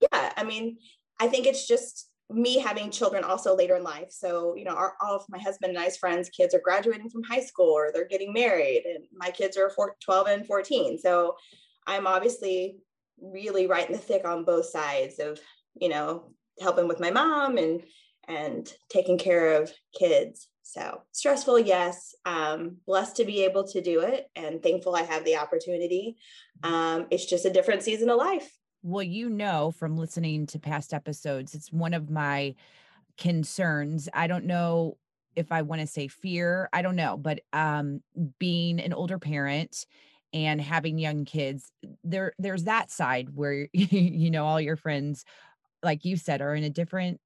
yeah, 0.01 0.33
I 0.35 0.43
mean, 0.43 0.77
I 1.19 1.27
think 1.27 1.45
it's 1.47 1.67
just 1.67 2.09
me 2.29 2.57
having 2.57 2.89
children 2.89 3.23
also 3.23 3.55
later 3.55 3.75
in 3.75 3.83
life. 3.83 4.09
So, 4.09 4.55
you 4.55 4.65
know, 4.65 4.73
our, 4.75 4.95
all 5.01 5.15
of 5.15 5.25
my 5.29 5.37
husband 5.37 5.75
and 5.75 5.79
I's 5.79 5.97
friends' 5.97 6.29
kids 6.29 6.55
are 6.55 6.61
graduating 6.63 7.09
from 7.09 7.23
high 7.23 7.41
school 7.41 7.69
or 7.69 7.91
they're 7.93 8.07
getting 8.07 8.33
married, 8.33 8.83
and 8.85 9.05
my 9.13 9.29
kids 9.29 9.57
are 9.57 9.69
four, 9.69 9.95
12 10.03 10.27
and 10.27 10.47
14. 10.47 10.97
So, 10.97 11.35
I'm 11.87 12.07
obviously 12.07 12.77
really 13.21 13.67
right 13.67 13.87
in 13.87 13.93
the 13.93 14.01
thick 14.01 14.25
on 14.25 14.43
both 14.43 14.65
sides 14.65 15.19
of, 15.19 15.39
you 15.79 15.87
know, 15.87 16.31
helping 16.61 16.87
with 16.87 16.99
my 16.99 17.11
mom 17.11 17.57
and 17.57 17.81
and 18.27 18.73
taking 18.89 19.17
care 19.17 19.61
of 19.61 19.71
kids. 19.97 20.47
So 20.63 21.03
stressful, 21.11 21.59
yes. 21.59 22.15
Um, 22.25 22.77
blessed 22.87 23.17
to 23.17 23.25
be 23.25 23.43
able 23.43 23.67
to 23.67 23.81
do 23.81 24.01
it, 24.01 24.27
and 24.35 24.61
thankful 24.63 24.95
I 24.95 25.03
have 25.03 25.23
the 25.23 25.37
opportunity. 25.37 26.17
Um, 26.63 27.05
it's 27.11 27.25
just 27.25 27.45
a 27.45 27.51
different 27.51 27.83
season 27.83 28.09
of 28.09 28.17
life. 28.17 28.51
Well, 28.81 29.03
you 29.03 29.29
know 29.29 29.71
from 29.71 29.97
listening 29.97 30.47
to 30.47 30.59
past 30.59 30.93
episodes, 30.93 31.53
it's 31.55 31.71
one 31.71 31.93
of 31.93 32.09
my 32.09 32.55
concerns. 33.17 34.09
I 34.13 34.27
don't 34.27 34.45
know 34.45 34.97
if 35.35 35.51
I 35.51 35.61
want 35.61 35.81
to 35.81 35.87
say 35.87 36.07
fear. 36.07 36.69
I 36.73 36.81
don't 36.81 36.95
know, 36.95 37.17
but 37.17 37.41
um, 37.53 38.01
being 38.39 38.79
an 38.79 38.93
older 38.93 39.19
parent 39.19 39.85
and 40.33 40.59
having 40.59 40.97
young 40.97 41.25
kids, 41.25 41.71
there 42.03 42.33
there's 42.39 42.65
that 42.65 42.91
side 42.91 43.29
where 43.33 43.67
you 43.73 44.31
know 44.31 44.45
all 44.45 44.59
your 44.59 44.75
friends 44.75 45.25
like 45.85 46.03
you 46.03 46.17
said, 46.17 46.41
are 46.41 46.55
in 46.55 46.65
a 46.65 46.69
different 46.69 47.21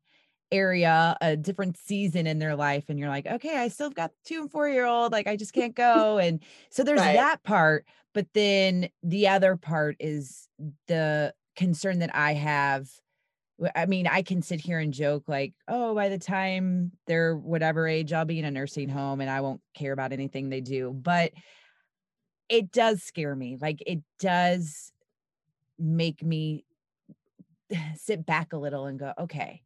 area, 0.51 1.15
a 1.21 1.35
different 1.35 1.77
season 1.77 2.27
in 2.27 2.39
their 2.39 2.55
life. 2.55 2.85
And 2.89 2.99
you're 2.99 3.09
like, 3.09 3.27
okay, 3.27 3.57
I 3.57 3.67
still 3.67 3.89
got 3.89 4.11
two 4.25 4.41
and 4.41 4.51
four 4.51 4.67
year 4.67 4.85
old, 4.85 5.11
like 5.11 5.27
I 5.27 5.35
just 5.35 5.53
can't 5.53 5.75
go. 5.75 6.17
And 6.17 6.41
so 6.69 6.83
there's 6.83 6.99
right. 6.99 7.15
that 7.15 7.43
part. 7.43 7.85
But 8.13 8.27
then 8.33 8.89
the 9.03 9.27
other 9.27 9.55
part 9.55 9.95
is 9.99 10.47
the 10.87 11.33
concern 11.55 11.99
that 11.99 12.15
I 12.15 12.33
have. 12.33 12.89
I 13.75 13.85
mean, 13.85 14.07
I 14.07 14.21
can 14.21 14.41
sit 14.41 14.61
here 14.61 14.79
and 14.79 14.93
joke 14.93 15.25
like, 15.27 15.53
oh, 15.67 15.93
by 15.93 16.09
the 16.09 16.17
time 16.17 16.93
they're 17.07 17.35
whatever 17.35 17.87
age, 17.87 18.13
I'll 18.13 18.25
be 18.25 18.39
in 18.39 18.45
a 18.45 18.51
nursing 18.51 18.89
home 18.89 19.19
and 19.21 19.29
I 19.29 19.41
won't 19.41 19.61
care 19.75 19.91
about 19.91 20.13
anything 20.13 20.49
they 20.49 20.61
do. 20.61 20.91
But 20.93 21.33
it 22.47 22.71
does 22.71 23.03
scare 23.03 23.35
me. 23.35 23.57
Like, 23.59 23.83
it 23.85 23.99
does 24.19 24.91
make 25.77 26.23
me 26.23 26.65
sit 27.95 28.25
back 28.25 28.53
a 28.53 28.57
little 28.57 28.85
and 28.85 28.99
go, 28.99 29.13
okay, 29.19 29.61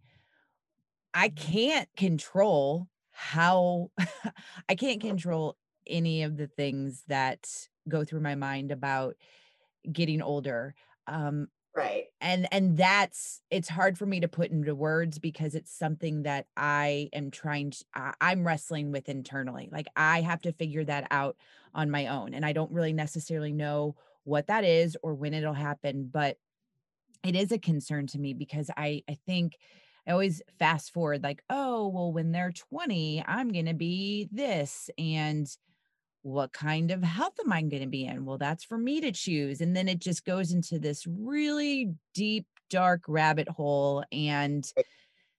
I 1.14 1.30
mm-hmm. 1.30 1.52
can't 1.52 1.90
control 1.96 2.88
how 3.12 3.92
I 4.70 4.76
can't 4.76 5.02
control 5.02 5.58
any 5.86 6.24
of 6.24 6.38
the 6.38 6.48
things 6.48 7.04
that 7.08 7.48
go 7.88 8.04
through 8.04 8.22
my 8.22 8.36
mind 8.36 8.72
about 8.72 9.16
getting 9.92 10.22
older. 10.22 10.74
Um, 11.08 11.48
right 11.76 12.06
and 12.22 12.48
and 12.52 12.78
that's 12.78 13.42
it's 13.50 13.68
hard 13.68 13.98
for 13.98 14.06
me 14.06 14.20
to 14.20 14.28
put 14.28 14.52
into 14.52 14.76
words 14.76 15.18
because 15.18 15.56
it's 15.56 15.72
something 15.72 16.24
that 16.24 16.46
i 16.56 17.10
am 17.14 17.32
trying 17.32 17.72
to 17.72 17.84
i'm 18.22 18.46
wrestling 18.46 18.92
with 18.92 19.10
internally 19.10 19.70
like 19.72 19.88
i 19.96 20.22
have 20.22 20.42
to 20.42 20.52
figure 20.54 20.84
that 20.84 21.08
out 21.10 21.36
on 21.74 21.90
my 21.90 22.08
own 22.08 22.34
and 22.34 22.46
i 22.46 22.54
don't 22.54 22.72
really 22.72 22.94
necessarily 22.94 23.52
know 23.52 23.96
what 24.24 24.48
that 24.48 24.64
is 24.64 24.96
or 25.02 25.16
when 25.16 25.34
it'll 25.34 25.54
happen 25.54 26.10
but 26.12 26.38
it 27.24 27.36
is 27.36 27.52
a 27.52 27.58
concern 27.58 28.08
to 28.08 28.20
me 28.20 28.34
because 28.34 28.70
I 28.76 29.04
I 29.10 29.18
think 29.26 29.58
I 30.08 30.12
always 30.12 30.42
fast 30.60 30.92
forward 30.92 31.24
like, 31.24 31.44
oh, 31.50 31.88
well, 31.88 32.12
when 32.12 32.32
they're 32.32 32.52
20, 32.52 33.24
I'm 33.26 33.52
going 33.52 33.68
to 33.68 33.74
be 33.74 34.28
this. 34.32 34.90
And 34.98 35.48
what 36.24 36.52
kind 36.52 36.92
of 36.92 37.04
health 37.04 37.36
am 37.44 37.54
I 37.54 37.62
going 37.62 37.84
to 37.84 37.88
be 37.88 38.06
in? 38.06 38.26
Well, 38.26 38.38
that's 38.38 38.64
for 38.64 38.78
me 38.78 39.02
to 39.02 39.12
choose. 39.12 39.62
And 39.62 39.76
then 39.76 39.88
it 39.88 40.00
just 40.00 40.26
goes 40.26 40.52
into 40.52 40.80
this 40.80 41.06
really 41.08 41.94
deep, 42.14 42.46
dark 42.70 43.04
rabbit 43.08 43.48
hole. 43.48 44.04
And 44.12 44.66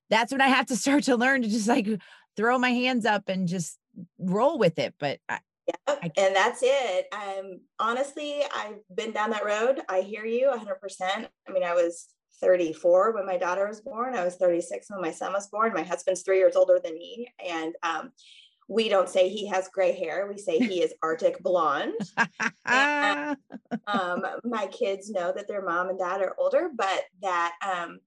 that's 0.09 0.33
when 0.33 0.40
I 0.40 0.49
have 0.49 0.66
to 0.66 0.77
start 0.77 1.05
to 1.05 1.16
learn 1.16 1.42
to 1.42 1.49
just 1.49 1.68
like 1.68 1.88
throw 2.37 2.59
my 2.59 2.70
hands 2.70 3.05
up 3.05 3.29
and 3.29 3.49
just 3.49 3.79
roll 4.18 4.59
with 4.59 4.79
it. 4.79 4.94
But 4.99 5.18
I, 5.29 5.40
Yep. 5.66 6.12
And 6.16 6.37
that's 6.37 6.61
it. 6.62 7.07
Um, 7.12 7.61
honestly, 7.79 8.42
I've 8.55 8.81
been 8.94 9.12
down 9.12 9.31
that 9.31 9.44
road. 9.44 9.81
I 9.88 10.00
hear 10.03 10.24
you 10.27 10.53
100%. 10.55 11.27
I 11.48 11.53
mean, 11.53 11.64
I 11.64 11.74
was 11.74 12.09
34 12.40 13.14
when 13.14 13.27
my 13.27 13.38
daughter 13.38 13.66
was 13.66 13.81
born. 13.81 14.14
I 14.14 14.24
was 14.24 14.37
36 14.37 14.90
when 14.90 15.00
my 15.00 15.11
son 15.11 15.33
was 15.33 15.48
born. 15.48 15.72
My 15.72 15.83
husband's 15.83 16.22
three 16.22 16.38
years 16.38 16.57
older 16.57 16.79
than 16.83 16.94
me. 16.94 17.29
And 17.44 17.74
um, 17.83 18.12
we 18.68 18.88
don't 18.88 19.09
say 19.09 19.29
he 19.29 19.46
has 19.48 19.68
gray 19.68 19.92
hair. 19.92 20.27
We 20.27 20.38
say 20.38 20.59
he 20.59 20.83
is 20.83 20.94
Arctic 21.03 21.42
blonde. 21.42 21.94
and, 22.66 23.37
um, 23.87 24.24
my 24.44 24.66
kids 24.66 25.11
know 25.11 25.33
that 25.35 25.48
their 25.48 25.62
mom 25.62 25.88
and 25.88 25.98
dad 25.98 26.20
are 26.20 26.35
older, 26.38 26.70
but 26.74 27.05
that 27.22 27.55
um, 27.62 28.00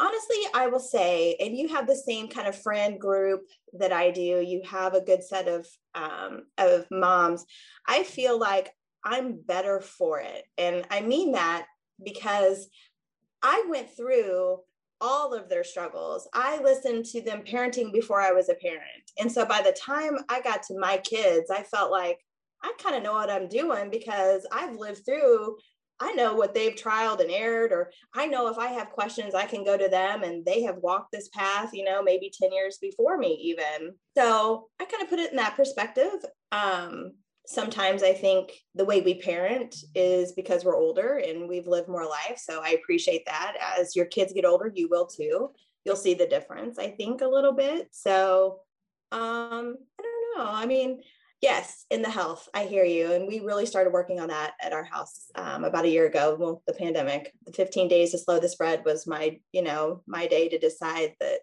honestly, 0.00 0.38
I 0.54 0.66
will 0.68 0.80
say, 0.80 1.36
and 1.38 1.56
you 1.56 1.68
have 1.68 1.86
the 1.86 1.94
same 1.94 2.28
kind 2.28 2.48
of 2.48 2.60
friend 2.60 2.98
group 2.98 3.42
that 3.74 3.92
I 3.92 4.10
do. 4.10 4.22
You 4.40 4.62
have 4.68 4.94
a 4.94 5.02
good 5.02 5.22
set 5.22 5.46
of 5.46 5.66
um, 5.94 6.44
of 6.58 6.86
moms. 6.90 7.44
I 7.86 8.02
feel 8.02 8.38
like 8.38 8.72
I'm 9.04 9.40
better 9.40 9.80
for 9.80 10.20
it, 10.20 10.44
and 10.58 10.86
I 10.90 11.02
mean 11.02 11.32
that 11.32 11.66
because 12.02 12.68
I 13.42 13.64
went 13.68 13.94
through 13.96 14.60
all 15.02 15.34
of 15.34 15.48
their 15.48 15.64
struggles. 15.64 16.28
I 16.34 16.60
listened 16.62 17.06
to 17.06 17.22
them 17.22 17.42
parenting 17.42 17.92
before 17.92 18.20
I 18.20 18.32
was 18.32 18.48
a 18.48 18.54
parent, 18.54 19.10
and 19.18 19.30
so 19.30 19.44
by 19.44 19.60
the 19.62 19.72
time 19.72 20.16
I 20.28 20.40
got 20.40 20.62
to 20.64 20.78
my 20.78 20.96
kids, 20.96 21.50
I 21.50 21.62
felt 21.62 21.90
like 21.90 22.18
I 22.62 22.72
kind 22.78 22.96
of 22.96 23.02
know 23.02 23.14
what 23.14 23.30
I'm 23.30 23.48
doing 23.48 23.90
because 23.90 24.46
I've 24.52 24.76
lived 24.76 25.04
through 25.04 25.56
I 26.00 26.12
know 26.12 26.34
what 26.34 26.54
they've 26.54 26.74
trialed 26.74 27.20
and 27.20 27.30
erred, 27.30 27.72
or 27.72 27.90
I 28.14 28.26
know 28.26 28.48
if 28.48 28.58
I 28.58 28.68
have 28.68 28.90
questions, 28.90 29.34
I 29.34 29.44
can 29.44 29.64
go 29.64 29.76
to 29.76 29.88
them 29.88 30.22
and 30.22 30.44
they 30.44 30.62
have 30.62 30.76
walked 30.78 31.12
this 31.12 31.28
path, 31.28 31.70
you 31.74 31.84
know, 31.84 32.02
maybe 32.02 32.32
10 32.32 32.52
years 32.52 32.78
before 32.80 33.18
me, 33.18 33.34
even. 33.42 33.94
So 34.16 34.68
I 34.80 34.86
kind 34.86 35.02
of 35.02 35.10
put 35.10 35.18
it 35.18 35.30
in 35.30 35.36
that 35.36 35.56
perspective. 35.56 36.24
Um, 36.52 37.12
sometimes 37.46 38.02
I 38.02 38.14
think 38.14 38.52
the 38.74 38.84
way 38.84 39.00
we 39.00 39.20
parent 39.20 39.74
is 39.94 40.32
because 40.32 40.64
we're 40.64 40.76
older 40.76 41.16
and 41.18 41.48
we've 41.48 41.66
lived 41.66 41.88
more 41.88 42.06
life. 42.06 42.38
So 42.38 42.62
I 42.64 42.70
appreciate 42.70 43.26
that. 43.26 43.56
As 43.78 43.94
your 43.94 44.06
kids 44.06 44.32
get 44.32 44.44
older, 44.44 44.72
you 44.74 44.88
will 44.88 45.06
too. 45.06 45.50
You'll 45.84 45.96
see 45.96 46.14
the 46.14 46.26
difference, 46.26 46.78
I 46.78 46.90
think, 46.90 47.20
a 47.20 47.28
little 47.28 47.52
bit. 47.52 47.88
So 47.90 48.60
um, 49.12 49.76
I 49.98 50.02
don't 50.02 50.38
know. 50.38 50.50
I 50.50 50.64
mean, 50.66 51.00
Yes, 51.40 51.86
in 51.90 52.02
the 52.02 52.10
health, 52.10 52.48
I 52.52 52.64
hear 52.64 52.84
you. 52.84 53.12
And 53.12 53.26
we 53.26 53.40
really 53.40 53.64
started 53.64 53.94
working 53.94 54.20
on 54.20 54.28
that 54.28 54.52
at 54.60 54.74
our 54.74 54.84
house 54.84 55.30
um, 55.36 55.64
about 55.64 55.86
a 55.86 55.90
year 55.90 56.06
ago. 56.06 56.36
Well, 56.38 56.62
the 56.66 56.74
pandemic, 56.74 57.32
the 57.46 57.52
15 57.52 57.88
days 57.88 58.10
to 58.10 58.18
slow 58.18 58.38
the 58.38 58.48
spread 58.48 58.84
was 58.84 59.06
my, 59.06 59.40
you 59.52 59.62
know, 59.62 60.02
my 60.06 60.26
day 60.26 60.50
to 60.50 60.58
decide 60.58 61.14
that 61.18 61.38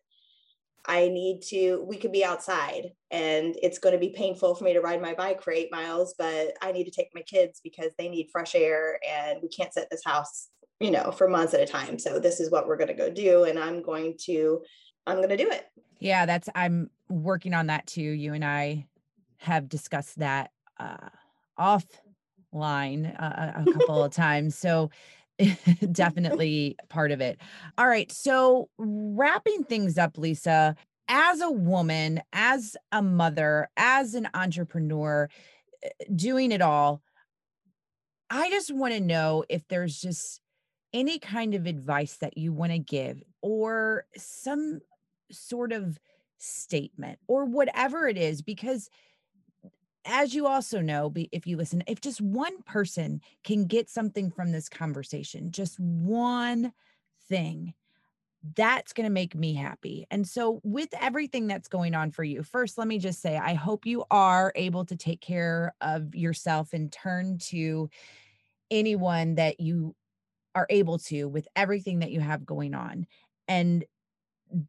I 0.86 1.10
need 1.10 1.41
to, 1.47 1.83
we 1.83 1.97
could 1.97 2.12
be 2.12 2.23
outside 2.23 2.91
and 3.10 3.57
it's 3.62 3.79
going 3.79 3.93
to 3.93 3.99
be 3.99 4.10
painful 4.10 4.53
for 4.53 4.63
me 4.63 4.73
to 4.73 4.81
ride 4.81 5.01
my 5.01 5.15
bike 5.15 5.41
for 5.41 5.51
eight 5.51 5.71
miles, 5.71 6.13
but 6.17 6.53
I 6.62 6.71
need 6.71 6.86
to 6.86 6.91
take 6.91 7.10
my 7.15 7.23
kids 7.23 7.60
because 7.63 7.91
they 7.97 8.07
need 8.07 8.29
fresh 8.31 8.53
air 8.53 8.99
and 9.07 9.39
we 9.41 9.49
can't 9.49 9.73
sit 9.73 9.88
this 9.89 10.05
house, 10.05 10.47
you 10.79 10.91
know, 10.91 11.12
for 11.12 11.27
months 11.27 11.55
at 11.55 11.60
a 11.60 11.65
time. 11.65 11.97
So 11.97 12.19
this 12.19 12.39
is 12.39 12.51
what 12.51 12.67
we're 12.67 12.77
going 12.77 12.88
to 12.88 12.93
go 12.93 13.10
do. 13.10 13.45
And 13.45 13.57
I'm 13.57 13.81
going 13.81 14.15
to, 14.25 14.62
I'm 15.07 15.17
going 15.17 15.29
to 15.29 15.38
do 15.38 15.49
it. 15.49 15.65
Yeah, 15.99 16.27
that's, 16.27 16.47
I'm 16.53 16.91
working 17.10 17.55
on 17.55 17.67
that 17.67 17.88
too. 17.88 18.01
You 18.01 18.33
and 18.33 18.45
I 18.45 18.86
have 19.38 19.69
discussed 19.69 20.19
that 20.19 20.52
uh, 20.80 21.10
offline 21.60 23.13
uh, 23.21 23.63
a 23.65 23.71
couple 23.73 24.04
of 24.04 24.12
times. 24.12 24.58
So 24.58 24.89
definitely 25.91 26.76
part 26.89 27.12
of 27.12 27.21
it. 27.21 27.39
All 27.78 27.88
right. 27.88 28.12
So, 28.12 28.69
wrapping 28.78 29.63
things 29.63 29.97
up, 29.97 30.17
Lisa, 30.17 30.76
as 31.08 31.41
a 31.41 31.52
woman, 31.52 32.21
as 32.34 32.76
a 32.91 33.02
mother, 33.02 33.69
as 33.78 34.13
an 34.13 34.28
entrepreneur, 34.34 35.30
eh, 35.84 35.89
doing 36.15 36.52
it 36.52 36.62
all, 36.62 37.02
I 38.30 38.50
just 38.50 38.73
want 38.73 38.93
to 38.93 39.00
know 39.00 39.45
if 39.47 39.67
there's 39.67 40.00
just 40.00 40.41
any 40.93 41.19
kind 41.19 41.54
of 41.54 41.65
advice 41.65 42.17
that 42.17 42.38
you 42.38 42.52
want 42.52 42.71
to 42.71 42.80
give 42.80 43.21
or 43.41 44.06
some 44.17 44.80
sort 45.32 45.71
of 45.71 46.00
statement 46.38 47.19
or 47.28 47.45
whatever 47.45 48.08
it 48.08 48.17
is, 48.17 48.41
because 48.41 48.89
as 50.07 50.33
you 50.33 50.47
also 50.47 50.81
know, 50.81 51.13
if 51.31 51.45
you 51.45 51.57
listen, 51.57 51.83
if 51.87 52.01
just 52.01 52.21
one 52.21 52.61
person 52.63 53.21
can 53.43 53.65
get 53.65 53.89
something 53.89 54.31
from 54.31 54.51
this 54.51 54.69
conversation, 54.69 55.51
just 55.51 55.79
one 55.79 56.73
thing, 57.29 57.73
that's 58.55 58.93
going 58.93 59.05
to 59.05 59.11
make 59.13 59.35
me 59.35 59.53
happy. 59.53 60.05
And 60.09 60.27
so, 60.27 60.61
with 60.63 60.89
everything 60.99 61.47
that's 61.47 61.67
going 61.67 61.95
on 61.95 62.11
for 62.11 62.23
you, 62.23 62.43
first, 62.43 62.77
let 62.77 62.87
me 62.87 62.99
just 62.99 63.21
say, 63.21 63.37
I 63.37 63.53
hope 63.53 63.85
you 63.85 64.05
are 64.09 64.53
able 64.55 64.85
to 64.85 64.95
take 64.95 65.21
care 65.21 65.73
of 65.81 66.15
yourself 66.15 66.73
and 66.73 66.91
turn 66.91 67.39
to 67.49 67.89
anyone 68.71 69.35
that 69.35 69.59
you 69.59 69.95
are 70.55 70.67
able 70.69 70.97
to 70.97 71.27
with 71.27 71.47
everything 71.55 71.99
that 71.99 72.11
you 72.11 72.19
have 72.19 72.45
going 72.45 72.73
on. 72.73 73.05
And 73.47 73.85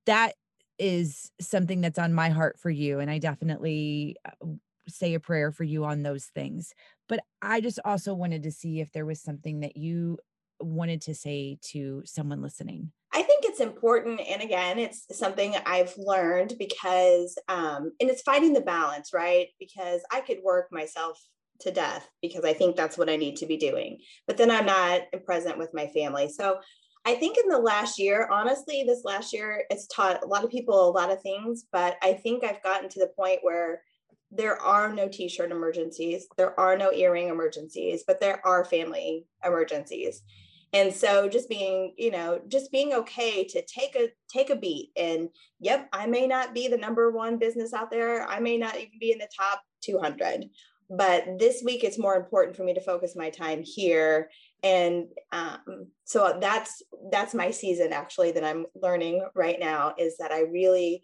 that 0.06 0.34
is 0.78 1.30
something 1.40 1.80
that's 1.80 1.98
on 1.98 2.12
my 2.12 2.30
heart 2.30 2.58
for 2.58 2.70
you. 2.70 3.00
And 3.00 3.10
I 3.10 3.18
definitely 3.18 4.16
uh, 4.24 4.46
say 4.88 5.14
a 5.14 5.20
prayer 5.20 5.52
for 5.52 5.64
you 5.64 5.84
on 5.84 6.02
those 6.02 6.26
things. 6.26 6.72
But 7.08 7.20
I 7.42 7.60
just 7.60 7.78
also 7.84 8.14
wanted 8.14 8.42
to 8.44 8.52
see 8.52 8.80
if 8.80 8.92
there 8.92 9.06
was 9.06 9.20
something 9.22 9.60
that 9.60 9.76
you 9.76 10.18
wanted 10.60 11.02
to 11.02 11.14
say 11.14 11.58
to 11.70 12.02
someone 12.04 12.42
listening. 12.42 12.92
I 13.12 13.22
think 13.22 13.44
it's 13.44 13.60
important. 13.60 14.20
And 14.20 14.42
again, 14.42 14.78
it's 14.78 15.06
something 15.16 15.54
I've 15.64 15.94
learned 15.96 16.54
because, 16.58 17.38
um, 17.48 17.92
and 18.00 18.10
it's 18.10 18.22
finding 18.22 18.52
the 18.52 18.60
balance, 18.60 19.12
right? 19.14 19.48
Because 19.58 20.02
I 20.12 20.20
could 20.20 20.38
work 20.44 20.68
myself 20.70 21.18
to 21.60 21.70
death 21.70 22.08
because 22.22 22.44
I 22.44 22.52
think 22.52 22.76
that's 22.76 22.98
what 22.98 23.10
I 23.10 23.16
need 23.16 23.36
to 23.36 23.46
be 23.46 23.56
doing. 23.56 23.98
But 24.26 24.36
then 24.36 24.50
I'm 24.50 24.66
not 24.66 25.02
present 25.24 25.58
with 25.58 25.74
my 25.74 25.88
family. 25.88 26.28
So 26.28 26.58
I 27.04 27.14
think 27.14 27.38
in 27.38 27.48
the 27.48 27.58
last 27.58 27.98
year, 27.98 28.28
honestly, 28.30 28.84
this 28.86 29.04
last 29.04 29.32
year, 29.32 29.64
it's 29.70 29.86
taught 29.86 30.22
a 30.22 30.26
lot 30.26 30.44
of 30.44 30.50
people 30.50 30.88
a 30.88 30.92
lot 30.92 31.10
of 31.10 31.22
things, 31.22 31.64
but 31.72 31.96
I 32.02 32.12
think 32.12 32.44
I've 32.44 32.62
gotten 32.62 32.88
to 32.90 33.00
the 33.00 33.12
point 33.16 33.38
where 33.42 33.82
there 34.30 34.60
are 34.60 34.92
no 34.92 35.08
t-shirt 35.08 35.50
emergencies. 35.50 36.26
There 36.36 36.58
are 36.58 36.76
no 36.76 36.92
earring 36.92 37.28
emergencies 37.28 38.04
but 38.06 38.20
there 38.20 38.44
are 38.46 38.64
family 38.64 39.26
emergencies. 39.44 40.22
And 40.74 40.92
so 40.92 41.28
just 41.28 41.48
being 41.48 41.94
you 41.96 42.10
know 42.10 42.40
just 42.48 42.70
being 42.70 42.92
okay 42.92 43.44
to 43.44 43.62
take 43.64 43.96
a 43.96 44.10
take 44.30 44.50
a 44.50 44.56
beat 44.56 44.90
and 44.96 45.30
yep 45.60 45.88
i 45.94 46.06
may 46.06 46.26
not 46.26 46.52
be 46.52 46.68
the 46.68 46.76
number 46.76 47.10
one 47.10 47.38
business 47.38 47.72
out 47.72 47.90
there. 47.90 48.26
I 48.26 48.40
may 48.40 48.58
not 48.58 48.76
even 48.76 48.98
be 49.00 49.12
in 49.12 49.18
the 49.18 49.28
top 49.36 49.62
200 49.82 50.44
but 50.90 51.38
this 51.38 51.62
week 51.64 51.84
it's 51.84 51.98
more 51.98 52.16
important 52.16 52.56
for 52.56 52.64
me 52.64 52.72
to 52.74 52.80
focus 52.80 53.14
my 53.14 53.28
time 53.28 53.62
here. 53.62 54.30
And 54.62 55.08
um, 55.32 55.88
so 56.04 56.38
that's 56.40 56.82
that's 57.12 57.34
my 57.34 57.50
season 57.50 57.92
actually 57.92 58.32
that 58.32 58.44
i'm 58.44 58.66
learning 58.74 59.26
right 59.34 59.60
now 59.60 59.94
is 59.98 60.16
that 60.16 60.32
i 60.32 60.40
really 60.40 61.02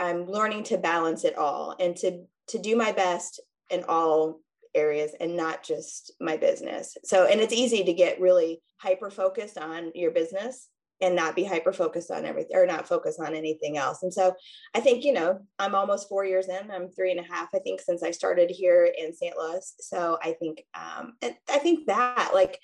I'm 0.00 0.26
learning 0.26 0.64
to 0.64 0.78
balance 0.78 1.24
it 1.24 1.36
all 1.36 1.76
and 1.78 1.94
to 1.96 2.24
to 2.48 2.58
do 2.58 2.74
my 2.74 2.90
best 2.90 3.40
in 3.70 3.84
all 3.88 4.40
areas 4.74 5.12
and 5.20 5.36
not 5.36 5.62
just 5.62 6.12
my 6.20 6.36
business. 6.36 6.96
So 7.04 7.26
and 7.26 7.40
it's 7.40 7.52
easy 7.52 7.84
to 7.84 7.92
get 7.92 8.20
really 8.20 8.62
hyper 8.78 9.10
focused 9.10 9.58
on 9.58 9.92
your 9.94 10.10
business 10.10 10.68
and 11.00 11.16
not 11.16 11.36
be 11.36 11.44
hyper 11.44 11.72
focused 11.72 12.10
on 12.10 12.24
everything 12.24 12.56
or 12.56 12.66
not 12.66 12.88
focus 12.88 13.18
on 13.18 13.34
anything 13.34 13.78
else. 13.78 14.02
And 14.02 14.12
so 14.12 14.34
I 14.74 14.80
think, 14.80 15.04
you 15.04 15.12
know, 15.12 15.40
I'm 15.58 15.74
almost 15.74 16.08
four 16.08 16.24
years 16.24 16.48
in, 16.48 16.70
I'm 16.70 16.90
three 16.90 17.10
and 17.10 17.20
a 17.20 17.22
half, 17.22 17.48
I 17.54 17.58
think, 17.58 17.80
since 17.80 18.02
I 18.02 18.10
started 18.10 18.50
here 18.50 18.92
in 18.98 19.14
St. 19.14 19.36
Louis. 19.36 19.74
So 19.80 20.18
I 20.22 20.32
think, 20.32 20.62
um, 20.74 21.14
I 21.22 21.58
think 21.58 21.86
that 21.86 22.32
like 22.34 22.58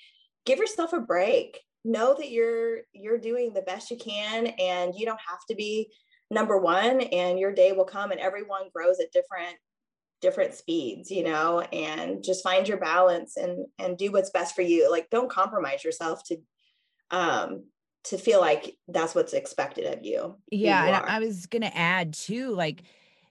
give 0.45 0.59
yourself 0.59 0.93
a 0.93 0.99
break. 0.99 1.59
Know 1.85 2.15
that 2.15 2.31
you're 2.31 2.79
you're 2.91 3.17
doing 3.17 3.53
the 3.53 3.61
best 3.61 3.91
you 3.91 3.97
can 3.97 4.47
and 4.47 4.93
you 4.93 5.05
don't 5.05 5.19
have 5.25 5.39
to 5.49 5.55
be 5.55 5.89
number 6.29 6.57
one 6.57 7.01
and 7.01 7.39
your 7.39 7.53
day 7.53 7.71
will 7.71 7.85
come 7.85 8.11
and 8.11 8.19
everyone 8.19 8.69
grows 8.73 8.99
at 8.99 9.11
different 9.11 9.55
different 10.19 10.53
speeds 10.53 11.11
you 11.11 11.23
know 11.23 11.61
and 11.71 12.23
just 12.23 12.43
find 12.43 12.67
your 12.67 12.77
balance 12.77 13.37
and 13.37 13.65
and 13.77 13.97
do 13.97 14.11
what's 14.11 14.31
best 14.31 14.55
for 14.55 14.63
you. 14.63 14.89
Like 14.89 15.09
don't 15.09 15.29
compromise 15.29 15.83
yourself 15.83 16.23
to 16.25 16.37
um 17.11 17.65
to 18.05 18.17
feel 18.17 18.39
like 18.39 18.77
that's 18.87 19.13
what's 19.13 19.33
expected 19.33 19.85
of 19.93 20.03
you 20.03 20.35
yeah 20.51 20.87
you 20.87 20.93
and 20.93 21.05
i 21.05 21.19
was 21.19 21.45
gonna 21.45 21.71
add 21.73 22.13
too 22.13 22.53
like 22.53 22.83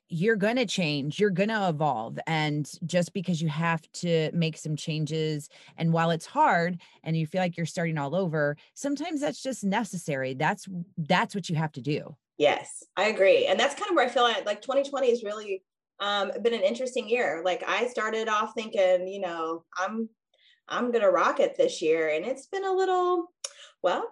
you're 0.08 0.36
going 0.36 0.56
to 0.56 0.66
change 0.66 1.18
you're 1.18 1.30
going 1.30 1.48
to 1.48 1.68
evolve 1.68 2.16
and 2.26 2.70
just 2.86 3.12
because 3.12 3.42
you 3.42 3.48
have 3.48 3.82
to 3.92 4.30
make 4.32 4.56
some 4.56 4.76
changes 4.76 5.48
and 5.76 5.92
while 5.92 6.10
it's 6.10 6.26
hard 6.26 6.80
and 7.02 7.16
you 7.16 7.26
feel 7.26 7.40
like 7.40 7.56
you're 7.56 7.66
starting 7.66 7.98
all 7.98 8.14
over 8.14 8.56
sometimes 8.74 9.20
that's 9.20 9.42
just 9.42 9.64
necessary. 9.64 10.34
That's 10.34 10.68
that's 10.96 11.34
what 11.34 11.48
you 11.48 11.56
have 11.56 11.72
to 11.72 11.80
do 11.80 12.14
Yes, 12.38 12.84
I 12.96 13.08
agree. 13.08 13.46
And 13.46 13.58
that's 13.58 13.74
kind 13.74 13.90
of 13.90 13.96
where 13.96 14.04
I 14.04 14.10
feel 14.10 14.22
like, 14.22 14.44
like 14.44 14.60
2020 14.60 15.10
has 15.10 15.24
really 15.24 15.62
um, 16.00 16.30
been 16.42 16.54
an 16.54 16.62
interesting 16.62 17.08
year. 17.08 17.42
Like 17.44 17.64
I 17.66 17.86
started 17.86 18.28
off 18.28 18.52
thinking, 18.54 19.08
you 19.08 19.20
know, 19.20 19.64
I'm 19.78 20.08
I'm 20.68 20.90
gonna 20.90 21.10
rock 21.10 21.40
it 21.40 21.56
this 21.56 21.80
year, 21.80 22.08
and 22.08 22.24
it's 22.24 22.46
been 22.46 22.64
a 22.64 22.72
little, 22.72 23.32
well, 23.82 24.04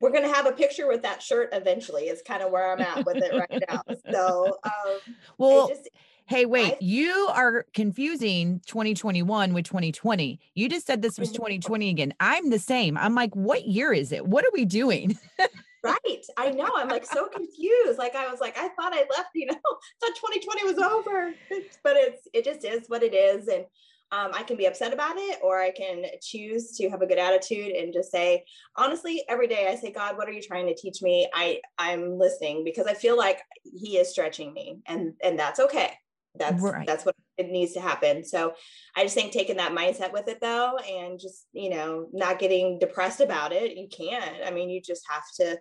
we're 0.00 0.12
gonna 0.12 0.32
have 0.32 0.46
a 0.46 0.52
picture 0.52 0.86
with 0.86 1.02
that 1.02 1.22
shirt 1.22 1.48
eventually. 1.52 2.04
Is 2.04 2.22
kind 2.22 2.42
of 2.42 2.52
where 2.52 2.70
I'm 2.70 2.80
at 2.80 3.04
with 3.06 3.16
it 3.16 3.32
right 3.32 3.62
now. 3.68 3.82
So, 4.12 4.58
um, 4.64 5.14
well. 5.38 5.68
Just, 5.68 5.88
Hey, 6.28 6.44
wait, 6.44 6.72
I, 6.72 6.78
you 6.80 7.30
are 7.32 7.66
confusing 7.72 8.60
2021 8.66 9.54
with 9.54 9.64
2020. 9.64 10.40
You 10.56 10.68
just 10.68 10.84
said 10.84 11.00
this 11.00 11.20
was 11.20 11.30
2020 11.30 11.88
again. 11.88 12.14
I'm 12.18 12.50
the 12.50 12.58
same. 12.58 12.98
I'm 12.98 13.14
like, 13.14 13.32
what 13.36 13.68
year 13.68 13.92
is 13.92 14.10
it? 14.10 14.26
What 14.26 14.44
are 14.44 14.50
we 14.52 14.64
doing? 14.64 15.16
right. 15.86 16.24
I 16.36 16.50
know. 16.50 16.70
I'm 16.76 16.88
like 16.88 17.06
so 17.06 17.28
confused. 17.28 17.98
Like 17.98 18.14
I 18.14 18.30
was 18.30 18.40
like, 18.40 18.56
I 18.58 18.68
thought 18.68 18.92
I 18.92 19.06
left, 19.16 19.30
you 19.34 19.46
know, 19.46 19.54
thought 20.00 20.16
2020 20.16 20.64
was 20.64 20.78
over. 20.78 21.34
But 21.82 21.96
it's 21.96 22.28
it 22.32 22.44
just 22.44 22.64
is 22.64 22.88
what 22.88 23.02
it 23.02 23.14
is. 23.14 23.48
And 23.48 23.64
um, 24.12 24.30
I 24.32 24.44
can 24.44 24.56
be 24.56 24.66
upset 24.66 24.92
about 24.92 25.16
it, 25.16 25.40
or 25.42 25.60
I 25.60 25.70
can 25.70 26.04
choose 26.22 26.76
to 26.76 26.88
have 26.90 27.02
a 27.02 27.06
good 27.06 27.18
attitude 27.18 27.72
and 27.72 27.92
just 27.92 28.12
say, 28.12 28.44
honestly, 28.76 29.24
every 29.28 29.48
day 29.48 29.66
I 29.68 29.74
say, 29.74 29.90
God, 29.90 30.16
what 30.16 30.28
are 30.28 30.32
you 30.32 30.42
trying 30.42 30.66
to 30.66 30.74
teach 30.74 31.02
me? 31.02 31.28
I 31.34 31.60
I'm 31.76 32.16
listening 32.16 32.62
because 32.64 32.86
I 32.86 32.94
feel 32.94 33.16
like 33.16 33.40
He 33.64 33.98
is 33.98 34.10
stretching 34.10 34.52
me, 34.52 34.78
and 34.86 35.14
and 35.22 35.38
that's 35.38 35.60
okay. 35.60 35.92
That's 36.38 36.62
right. 36.62 36.86
that's 36.86 37.04
what 37.04 37.16
it 37.38 37.50
needs 37.50 37.72
to 37.74 37.80
happen. 37.80 38.24
So 38.24 38.54
I 38.96 39.02
just 39.02 39.14
think 39.14 39.32
taking 39.32 39.56
that 39.58 39.72
mindset 39.72 40.12
with 40.12 40.28
it 40.28 40.40
though, 40.40 40.78
and 40.78 41.18
just, 41.18 41.46
you 41.52 41.70
know, 41.70 42.08
not 42.12 42.38
getting 42.38 42.78
depressed 42.78 43.20
about 43.20 43.52
it. 43.52 43.76
You 43.76 43.88
can't. 43.88 44.36
I 44.44 44.50
mean, 44.50 44.70
you 44.70 44.80
just 44.80 45.02
have 45.08 45.24
to, 45.40 45.58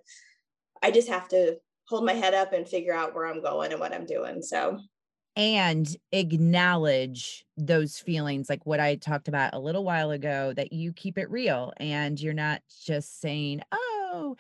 I 0.81 0.91
just 0.91 1.09
have 1.09 1.27
to 1.29 1.57
hold 1.87 2.05
my 2.05 2.13
head 2.13 2.33
up 2.33 2.53
and 2.53 2.67
figure 2.67 2.93
out 2.93 3.13
where 3.13 3.27
I'm 3.27 3.41
going 3.41 3.71
and 3.71 3.79
what 3.79 3.93
I'm 3.93 4.05
doing. 4.05 4.41
So 4.41 4.79
and 5.35 5.95
acknowledge 6.13 7.45
those 7.57 7.99
feelings 7.99 8.49
like 8.49 8.65
what 8.65 8.79
I 8.79 8.95
talked 8.95 9.27
about 9.27 9.53
a 9.53 9.59
little 9.59 9.83
while 9.83 10.11
ago 10.11 10.53
that 10.55 10.71
you 10.71 10.93
keep 10.93 11.17
it 11.17 11.29
real 11.29 11.73
and 11.77 12.19
you're 12.19 12.33
not 12.33 12.61
just 12.85 13.19
saying, 13.19 13.61
"Oh, 13.71 14.37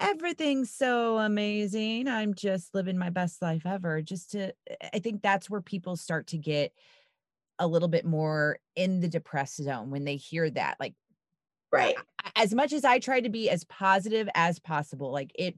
everything's 0.00 0.70
so 0.70 1.18
amazing. 1.18 2.08
I'm 2.08 2.34
just 2.34 2.74
living 2.74 2.98
my 2.98 3.10
best 3.10 3.40
life 3.42 3.66
ever. 3.66 4.02
Just 4.02 4.32
to, 4.32 4.52
eh, 4.68 4.88
I 4.94 4.98
think 4.98 5.22
that's 5.22 5.48
where 5.48 5.60
people 5.60 5.96
start 5.96 6.28
to 6.28 6.38
get 6.38 6.72
a 7.58 7.66
little 7.66 7.88
bit 7.88 8.06
more 8.06 8.58
in 8.74 9.00
the 9.00 9.08
depressed 9.08 9.62
zone 9.62 9.90
when 9.90 10.04
they 10.04 10.16
hear 10.16 10.48
that. 10.50 10.76
Like, 10.80 10.94
right. 11.70 11.94
As 12.34 12.54
much 12.54 12.72
as 12.72 12.84
I 12.84 12.98
try 12.98 13.20
to 13.20 13.28
be 13.28 13.50
as 13.50 13.64
positive 13.64 14.28
as 14.34 14.58
possible, 14.58 15.12
like 15.12 15.30
it 15.34 15.54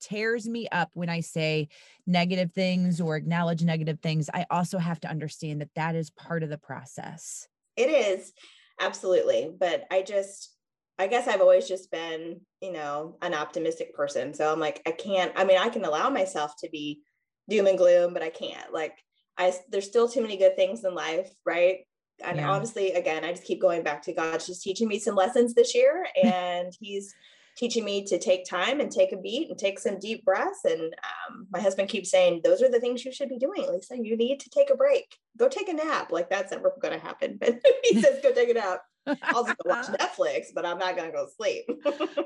tears 0.00 0.48
me 0.48 0.68
up 0.70 0.90
when 0.94 1.08
I 1.08 1.20
say 1.20 1.68
negative 2.06 2.52
things 2.52 3.00
or 3.00 3.16
acknowledge 3.16 3.62
negative 3.62 4.00
things. 4.00 4.28
I 4.32 4.46
also 4.50 4.78
have 4.78 5.00
to 5.00 5.08
understand 5.08 5.60
that 5.60 5.74
that 5.74 5.94
is 5.94 6.10
part 6.10 6.42
of 6.42 6.50
the 6.50 6.58
process. 6.58 7.48
It 7.76 7.90
is 7.90 8.32
absolutely. 8.80 9.50
But 9.58 9.86
I 9.90 10.02
just, 10.02 10.54
I 10.98 11.06
guess 11.06 11.28
I've 11.28 11.40
always 11.40 11.68
just 11.68 11.90
been, 11.90 12.40
you 12.60 12.72
know, 12.72 13.16
an 13.22 13.34
optimistic 13.34 13.94
person. 13.94 14.34
So 14.34 14.52
I'm 14.52 14.60
like, 14.60 14.82
I 14.86 14.90
can't, 14.90 15.32
I 15.36 15.44
mean, 15.44 15.58
I 15.58 15.68
can 15.68 15.84
allow 15.84 16.10
myself 16.10 16.54
to 16.58 16.68
be 16.70 17.02
doom 17.48 17.66
and 17.66 17.78
gloom, 17.78 18.12
but 18.12 18.22
I 18.22 18.30
can't. 18.30 18.72
Like, 18.72 18.94
I, 19.36 19.54
there's 19.70 19.86
still 19.86 20.08
too 20.08 20.22
many 20.22 20.36
good 20.36 20.56
things 20.56 20.84
in 20.84 20.94
life, 20.94 21.30
right? 21.46 21.78
And 22.24 22.38
yeah. 22.38 22.50
obviously, 22.50 22.92
again, 22.92 23.24
I 23.24 23.30
just 23.30 23.44
keep 23.44 23.60
going 23.60 23.84
back 23.84 24.02
to 24.02 24.12
God. 24.12 24.40
just 24.44 24.62
teaching 24.62 24.88
me 24.88 24.98
some 24.98 25.14
lessons 25.14 25.54
this 25.54 25.74
year. 25.74 26.06
And 26.24 26.72
He's, 26.80 27.14
teaching 27.58 27.84
me 27.84 28.04
to 28.04 28.18
take 28.18 28.44
time 28.44 28.78
and 28.78 28.90
take 28.90 29.12
a 29.12 29.16
beat 29.16 29.50
and 29.50 29.58
take 29.58 29.78
some 29.80 29.98
deep 29.98 30.24
breaths. 30.24 30.60
And 30.64 30.80
um, 30.80 31.48
my 31.50 31.60
husband 31.60 31.88
keeps 31.88 32.10
saying, 32.10 32.42
Those 32.44 32.62
are 32.62 32.70
the 32.70 32.80
things 32.80 33.04
you 33.04 33.12
should 33.12 33.28
be 33.28 33.38
doing, 33.38 33.66
Lisa. 33.68 33.96
You 34.00 34.16
need 34.16 34.38
to 34.40 34.50
take 34.50 34.70
a 34.70 34.76
break. 34.76 35.16
Go 35.36 35.48
take 35.48 35.68
a 35.68 35.72
nap. 35.72 36.12
Like 36.12 36.30
that's 36.30 36.52
never 36.52 36.72
going 36.80 36.98
to 36.98 37.04
happen. 37.04 37.36
But 37.40 37.60
he 37.84 38.00
says, 38.00 38.20
Go 38.22 38.32
take 38.32 38.50
a 38.50 38.54
nap. 38.54 38.82
I'll 39.22 39.44
just 39.44 39.56
go 39.58 39.70
watch 39.70 39.86
Netflix, 40.00 40.46
but 40.54 40.64
I'm 40.66 40.78
not 40.78 40.96
going 40.96 41.10
to 41.10 41.16
go 41.16 41.26
to 41.26 41.32
sleep. 41.32 41.64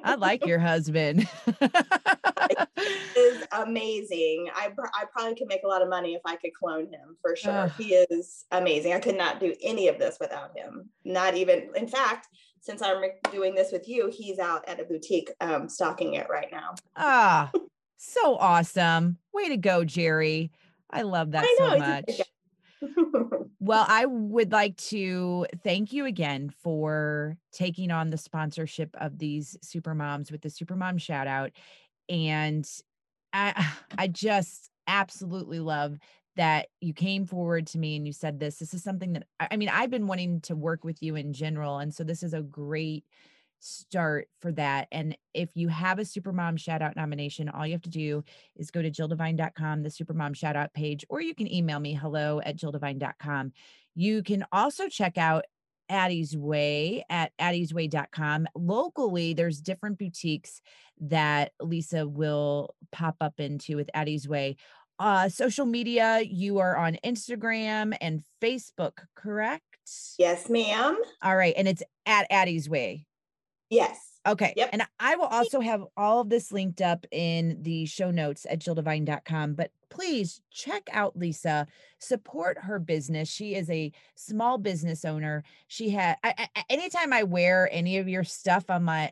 I 0.05 0.15
like 0.15 0.47
your 0.47 0.59
husband. 0.59 1.29
He 1.59 3.21
is 3.21 3.45
amazing. 3.53 4.49
I, 4.55 4.71
I 4.95 5.05
probably 5.13 5.35
could 5.35 5.49
make 5.49 5.63
a 5.65 5.69
lot 5.69 5.83
of 5.83 5.89
money 5.89 6.15
if 6.15 6.23
I 6.25 6.37
could 6.37 6.55
clone 6.55 6.87
him 6.87 7.17
for 7.21 7.37
sure. 7.37 7.73
he 7.79 7.95
is 7.95 8.45
amazing. 8.51 8.93
I 8.93 9.01
could 9.01 9.17
not 9.17 9.41
do 9.41 9.55
any 9.63 9.89
of 9.89 9.99
this 9.99 10.19
without 10.21 10.57
him. 10.57 10.89
Not 11.05 11.35
even, 11.35 11.71
in 11.77 11.89
fact, 11.89 12.29
since 12.61 12.81
I'm 12.81 13.03
doing 13.33 13.55
this 13.55 13.73
with 13.73 13.89
you, 13.89 14.11
he's 14.13 14.39
out 14.39 14.69
at 14.69 14.81
a 14.81 14.85
boutique 14.85 15.31
um, 15.41 15.69
stocking 15.69 16.15
it 16.15 16.29
right 16.31 16.49
now. 16.53 16.75
Ah, 16.97 17.51
so 17.97 18.37
awesome. 18.37 19.19
Way 19.33 19.49
to 19.49 19.57
go, 19.57 19.85
Jerry. 19.85 20.53
I 20.91 21.03
love 21.03 21.33
that 21.33 21.45
I 21.45 21.57
so 21.59 21.79
much. 21.79 22.21
well, 23.61 23.85
I 23.89 24.07
would 24.07 24.53
like 24.53 24.77
to 24.89 25.47
thank 25.63 25.93
you 25.93 26.07
again 26.07 26.53
for 26.63 27.37
taking 27.53 27.91
on 27.91 28.11
the 28.11 28.19
sponsorship 28.19 28.91
of 29.01 29.19
these 29.19 29.57
super 29.63 29.95
moms 29.95 30.31
with 30.31 30.43
the 30.43 30.51
super 30.51 30.77
mom 30.77 30.99
shout 30.99 31.27
out. 31.27 31.53
And 32.09 32.69
I, 33.33 33.67
I 33.99 34.09
just 34.09 34.71
absolutely 34.87 35.61
love 35.61 35.99
that 36.37 36.69
you 36.81 36.95
came 36.95 37.27
forward 37.27 37.67
to 37.67 37.79
me 37.79 37.95
and 37.95 38.07
you 38.07 38.13
said 38.13 38.41
this 38.41 38.57
this 38.59 38.73
is 38.73 38.83
something 38.83 39.13
that 39.13 39.25
i 39.39 39.57
mean 39.57 39.69
i've 39.69 39.91
been 39.91 40.07
wanting 40.07 40.41
to 40.41 40.57
work 40.57 40.83
with 40.83 41.03
you 41.03 41.15
in 41.15 41.33
general 41.33 41.79
and 41.79 41.95
so 41.95 42.03
this 42.03 42.23
is 42.23 42.33
a 42.33 42.41
great 42.41 43.05
start 43.63 44.29
for 44.41 44.53
that 44.53 44.89
and 44.91 45.17
if 45.35 45.51
you 45.55 45.69
have 45.69 45.99
a 45.99 46.03
supermom 46.03 46.59
shout 46.59 46.83
out 46.83 46.97
nomination 46.97 47.49
all 47.49 47.67
you 47.67 47.73
have 47.73 47.83
to 47.83 47.91
do 47.91 48.25
is 48.57 48.71
go 48.71 48.83
to 48.83 48.91
jilldevine.com 48.91 49.83
the 49.83 49.89
supermom 49.89 50.35
shout 50.35 50.57
out 50.57 50.73
page 50.75 51.05
or 51.09 51.21
you 51.21 51.35
can 51.35 51.53
email 51.53 51.79
me 51.79 51.95
hello 51.95 52.41
at 52.45 52.57
jilldevine.com 52.57 53.53
you 53.95 54.23
can 54.23 54.45
also 54.53 54.89
check 54.89 55.19
out 55.19 55.45
Addie's 55.89 56.35
Way 56.35 57.05
at 57.11 57.33
addiesway.com. 57.39 58.47
Locally, 58.55 59.35
there's 59.35 59.61
different 59.61 59.99
boutiques 59.99 60.63
that 61.01 61.53
Lisa 61.61 62.09
will 62.09 62.75
pop 62.93 63.17
up 63.21 63.39
into 63.39 63.77
with 63.77 63.91
Addie's 63.93 64.27
Way 64.27 64.57
uh, 65.03 65.29
social 65.29 65.67
media, 65.67 66.21
you 66.21 66.61
are 66.61 66.77
on 66.77 66.97
Instagram 67.05 67.97
and 68.01 68.23
Facebook, 68.41 68.99
correct? 69.17 69.65
Yes, 70.17 70.49
ma'am. 70.49 70.97
All 71.23 71.37
right. 71.37 71.55
And 71.57 71.67
it's 71.67 71.83
at 72.07 72.27
Addie's 72.31 72.69
Way. 72.69 73.07
Yes. 73.73 73.99
Okay. 74.27 74.53
Yep. 74.57 74.71
And 74.73 74.83
I 75.01 75.17
will 75.17 75.25
also 75.25 75.61
have 75.61 75.83
all 75.97 76.21
of 76.21 76.29
this 76.29 76.53
linked 76.53 76.81
up 76.81 77.07
in 77.11 77.59
the 77.63 77.87
show 77.87 78.11
notes 78.11 78.47
at 78.49 78.61
jilldevine.com. 78.61 79.55
But 79.55 79.73
please 79.89 80.41
check 80.53 80.83
out 80.93 81.19
Lisa, 81.19 81.67
support 81.99 82.59
her 82.59 82.79
business. 82.79 83.29
She 83.29 83.55
is 83.55 83.69
a 83.71 83.91
small 84.15 84.59
business 84.59 85.05
owner. 85.05 85.43
She 85.67 85.91
had, 85.91 86.19
anytime 86.71 87.13
I 87.13 87.25
wear 87.25 87.69
any 87.73 87.99
of 87.99 88.09
your 88.09 88.25
stuff 88.25 88.71
on 88.71 88.85
my 88.85 89.11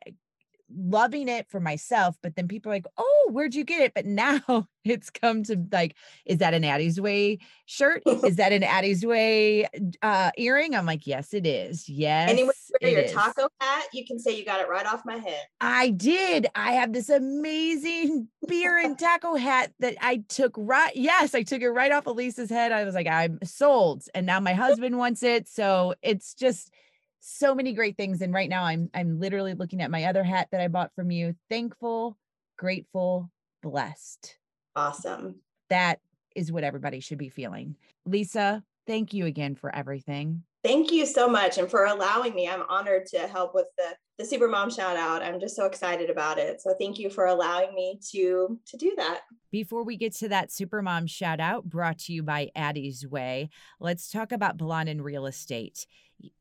loving 0.74 1.28
it 1.28 1.48
for 1.48 1.60
myself, 1.60 2.16
but 2.22 2.36
then 2.36 2.48
people 2.48 2.70
are 2.70 2.74
like, 2.74 2.86
"Oh, 2.96 3.28
where'd 3.30 3.54
you 3.54 3.64
get 3.64 3.82
it?" 3.82 3.94
But 3.94 4.06
now 4.06 4.40
it's 4.84 5.10
come 5.10 5.42
to 5.44 5.56
like, 5.72 5.96
is 6.26 6.38
that 6.38 6.54
an 6.54 6.64
Addie's 6.64 7.00
Way 7.00 7.38
shirt? 7.66 8.02
is 8.06 8.36
that 8.36 8.52
an 8.52 8.62
Addie's 8.62 9.04
Way 9.04 9.66
uh, 10.02 10.30
earring? 10.36 10.74
I'm 10.74 10.86
like, 10.86 11.06
yes, 11.06 11.34
it 11.34 11.46
is. 11.46 11.88
Yes, 11.88 12.30
and 12.30 12.38
you 12.38 12.52
wear 12.80 12.90
your 12.90 13.00
is. 13.02 13.12
taco 13.12 13.48
hat, 13.60 13.86
you 13.92 14.04
can 14.06 14.18
say 14.18 14.36
you 14.36 14.44
got 14.44 14.60
it 14.60 14.68
right 14.68 14.86
off 14.86 15.02
my 15.04 15.16
head. 15.16 15.42
I 15.60 15.90
did. 15.90 16.46
I 16.54 16.72
have 16.72 16.92
this 16.92 17.08
amazing 17.08 18.28
beer 18.46 18.78
and 18.78 18.98
taco 18.98 19.34
hat 19.34 19.72
that 19.80 19.96
I 20.00 20.22
took 20.28 20.54
right. 20.56 20.94
Yes, 20.94 21.34
I 21.34 21.42
took 21.42 21.62
it 21.62 21.70
right 21.70 21.92
off 21.92 22.06
Elisa's 22.06 22.50
head. 22.50 22.72
I 22.72 22.84
was 22.84 22.94
like, 22.94 23.08
I'm 23.08 23.38
sold, 23.44 24.04
and 24.14 24.26
now 24.26 24.40
my 24.40 24.54
husband 24.54 24.98
wants 24.98 25.22
it. 25.22 25.48
So 25.48 25.94
it's 26.02 26.34
just 26.34 26.72
so 27.20 27.54
many 27.54 27.72
great 27.72 27.96
things 27.96 28.22
and 28.22 28.32
right 28.32 28.48
now 28.48 28.64
i'm 28.64 28.88
i'm 28.94 29.20
literally 29.20 29.54
looking 29.54 29.82
at 29.82 29.90
my 29.90 30.04
other 30.04 30.24
hat 30.24 30.48
that 30.50 30.60
i 30.60 30.68
bought 30.68 30.90
from 30.94 31.10
you. 31.10 31.34
Thankful 31.48 32.16
grateful 32.56 33.30
blessed. 33.62 34.36
Awesome. 34.76 35.36
That 35.70 35.98
is 36.36 36.52
what 36.52 36.64
everybody 36.64 37.00
should 37.00 37.18
be 37.18 37.28
feeling. 37.28 37.76
Lisa 38.04 38.62
thank 38.86 39.12
you 39.12 39.26
again 39.26 39.54
for 39.54 39.74
everything. 39.74 40.42
Thank 40.62 40.92
you 40.92 41.06
so 41.06 41.28
much 41.28 41.58
and 41.58 41.70
for 41.70 41.86
allowing 41.86 42.34
me 42.34 42.48
i'm 42.48 42.64
honored 42.68 43.06
to 43.06 43.20
help 43.20 43.54
with 43.54 43.66
the 43.78 43.94
the 44.20 44.26
super 44.26 44.48
mom 44.48 44.68
shout 44.68 44.96
out 44.96 45.22
i'm 45.22 45.40
just 45.40 45.56
so 45.56 45.64
excited 45.64 46.10
about 46.10 46.38
it 46.38 46.60
so 46.60 46.74
thank 46.78 46.98
you 46.98 47.08
for 47.08 47.24
allowing 47.24 47.74
me 47.74 47.98
to 48.10 48.58
to 48.66 48.76
do 48.76 48.92
that 48.96 49.20
before 49.50 49.82
we 49.82 49.96
get 49.96 50.14
to 50.14 50.28
that 50.28 50.52
super 50.52 50.82
mom 50.82 51.06
shout 51.06 51.40
out 51.40 51.64
brought 51.64 51.98
to 51.98 52.12
you 52.12 52.22
by 52.22 52.50
addie's 52.54 53.06
way 53.06 53.48
let's 53.80 54.10
talk 54.10 54.30
about 54.30 54.58
blondin 54.58 55.00
real 55.00 55.24
estate 55.24 55.86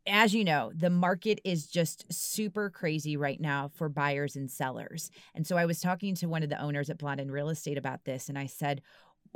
as 0.05 0.33
you 0.33 0.43
know, 0.43 0.73
the 0.75 0.89
market 0.89 1.39
is 1.45 1.67
just 1.67 2.11
super 2.11 2.69
crazy 2.69 3.15
right 3.15 3.39
now 3.39 3.69
for 3.73 3.87
buyers 3.87 4.35
and 4.35 4.51
sellers. 4.51 5.09
And 5.33 5.47
so 5.47 5.55
I 5.55 5.65
was 5.65 5.79
talking 5.79 6.15
to 6.15 6.27
one 6.27 6.43
of 6.43 6.49
the 6.49 6.61
owners 6.61 6.89
at 6.89 6.97
Blondin 6.97 7.31
Real 7.31 7.47
Estate 7.47 7.77
about 7.77 8.03
this, 8.03 8.27
and 8.27 8.37
I 8.37 8.47
said, 8.47 8.81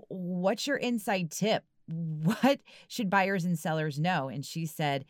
What's 0.10 0.68
your 0.68 0.76
inside 0.76 1.32
tip? 1.32 1.64
What 1.94 2.60
should 2.90 3.10
buyers 3.10 3.46
and 3.46 3.58
sellers 3.58 4.00
know? 4.00 4.28
And 4.28 4.44
she 4.46 4.66
said, 4.66 5.06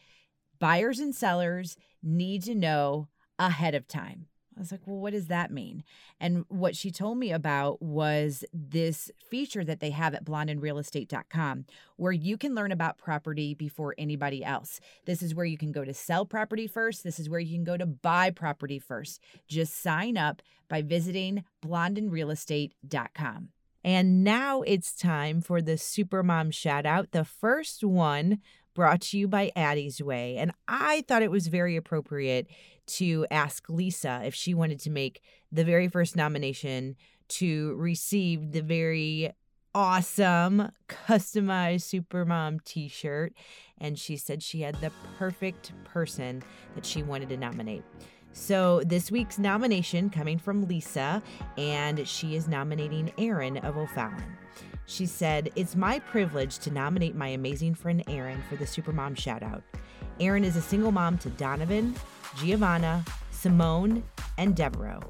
Buyers 0.59 0.99
and 0.99 1.15
sellers 1.15 1.77
need 2.03 2.43
to 2.43 2.55
know 2.55 3.07
ahead 3.47 3.75
of 3.75 3.87
time. 3.87 4.27
I 4.55 4.59
was 4.59 4.71
like, 4.71 4.81
well, 4.85 4.99
what 4.99 5.13
does 5.13 5.27
that 5.27 5.51
mean? 5.51 5.83
And 6.19 6.45
what 6.47 6.75
she 6.75 6.91
told 6.91 7.17
me 7.17 7.31
about 7.31 7.81
was 7.81 8.43
this 8.53 9.09
feature 9.29 9.63
that 9.63 9.79
they 9.79 9.89
have 9.89 10.13
at 10.13 10.25
blondinrealestate.com 10.25 11.65
where 11.97 12.11
you 12.11 12.37
can 12.37 12.53
learn 12.53 12.71
about 12.71 12.97
property 12.97 13.55
before 13.55 13.95
anybody 13.97 14.43
else. 14.43 14.79
This 15.05 15.23
is 15.23 15.33
where 15.33 15.45
you 15.45 15.57
can 15.57 15.71
go 15.71 15.83
to 15.83 15.93
sell 15.93 16.25
property 16.25 16.67
first. 16.67 17.03
This 17.03 17.19
is 17.19 17.29
where 17.29 17.39
you 17.39 17.55
can 17.55 17.63
go 17.63 17.77
to 17.77 17.85
buy 17.85 18.29
property 18.29 18.79
first. 18.79 19.21
Just 19.47 19.81
sign 19.81 20.17
up 20.17 20.41
by 20.69 20.81
visiting 20.81 21.43
blondinrealestate.com. 21.65 23.49
And 23.85 24.23
now 24.23 24.61
it's 24.61 24.95
time 24.95 25.41
for 25.41 25.61
the 25.61 25.73
Supermom 25.73 26.53
shout 26.53 26.85
out. 26.85 27.11
The 27.11 27.25
first 27.25 27.83
one 27.83 28.39
brought 28.73 29.01
to 29.01 29.17
you 29.17 29.27
by 29.27 29.51
Addie's 29.55 30.01
Way. 30.01 30.37
And 30.37 30.51
I 30.67 31.03
thought 31.07 31.21
it 31.21 31.31
was 31.31 31.47
very 31.47 31.75
appropriate 31.75 32.47
to 32.85 33.25
ask 33.31 33.69
Lisa 33.69 34.21
if 34.25 34.35
she 34.35 34.53
wanted 34.53 34.79
to 34.81 34.89
make 34.89 35.21
the 35.51 35.63
very 35.63 35.87
first 35.87 36.15
nomination 36.15 36.95
to 37.29 37.75
receive 37.75 38.51
the 38.51 38.61
very 38.61 39.31
awesome 39.75 40.69
customized 40.89 42.05
Supermom 42.05 42.63
t 42.63 42.87
shirt. 42.87 43.33
And 43.79 43.97
she 43.97 44.17
said 44.17 44.43
she 44.43 44.61
had 44.61 44.75
the 44.81 44.91
perfect 45.17 45.73
person 45.83 46.43
that 46.75 46.85
she 46.85 47.03
wanted 47.03 47.29
to 47.29 47.37
nominate. 47.37 47.83
So, 48.35 48.81
this 48.83 49.11
week's 49.11 49.37
nomination 49.37 50.09
coming 50.09 50.39
from 50.39 50.67
Lisa, 50.67 51.21
and 51.55 52.07
she 52.07 52.35
is 52.35 52.47
nominating 52.47 53.11
Erin 53.19 53.57
of 53.57 53.77
O'Fallon. 53.77 54.37
She 54.85 55.05
said, 55.05 55.51
It's 55.55 55.75
my 55.75 55.99
privilege 55.99 56.59
to 56.59 56.71
nominate 56.71 57.15
my 57.15 57.29
amazing 57.29 57.75
friend 57.75 58.03
Erin 58.07 58.43
for 58.49 58.55
the 58.55 58.65
Supermom 58.65 59.15
shoutout. 59.15 59.61
Erin 60.19 60.43
is 60.43 60.55
a 60.55 60.61
single 60.61 60.91
mom 60.91 61.17
to 61.19 61.29
Donovan, 61.31 61.95
Giovanna, 62.37 63.03
Simone, 63.31 64.03
and 64.37 64.55
Devereaux. 64.55 65.01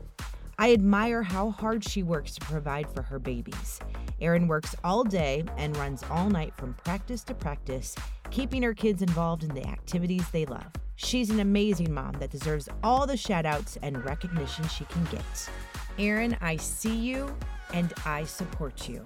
I 0.59 0.71
admire 0.71 1.24
how 1.24 1.49
hard 1.49 1.84
she 1.84 2.03
works 2.03 2.36
to 2.36 2.41
provide 2.41 2.89
for 2.89 3.01
her 3.01 3.19
babies. 3.19 3.80
Erin 4.21 4.47
works 4.47 4.76
all 4.84 5.03
day 5.03 5.43
and 5.57 5.76
runs 5.78 6.03
all 6.09 6.30
night 6.30 6.53
from 6.55 6.76
practice 6.76 7.24
to 7.26 7.34
practice, 7.34 7.95
keeping 8.30 8.61
her 8.61 8.74
kids 8.74 9.01
involved 9.01 9.43
in 9.43 9.53
the 9.53 9.67
activities 9.67 10.30
they 10.30 10.45
love. 10.45 10.71
She's 10.95 11.32
an 11.32 11.39
amazing 11.39 11.91
mom 11.91 12.13
that 12.19 12.30
deserves 12.30 12.69
all 12.84 13.07
the 13.07 13.13
shoutouts 13.13 13.78
and 13.82 14.05
recognition 14.05 14.67
she 14.67 14.86
can 14.86 15.03
get. 15.05 15.49
Erin, 15.97 16.38
I 16.39 16.57
see 16.57 16.95
you 16.95 17.36
and 17.74 17.91
I 18.05 18.24
support 18.24 18.88
you. 18.88 19.03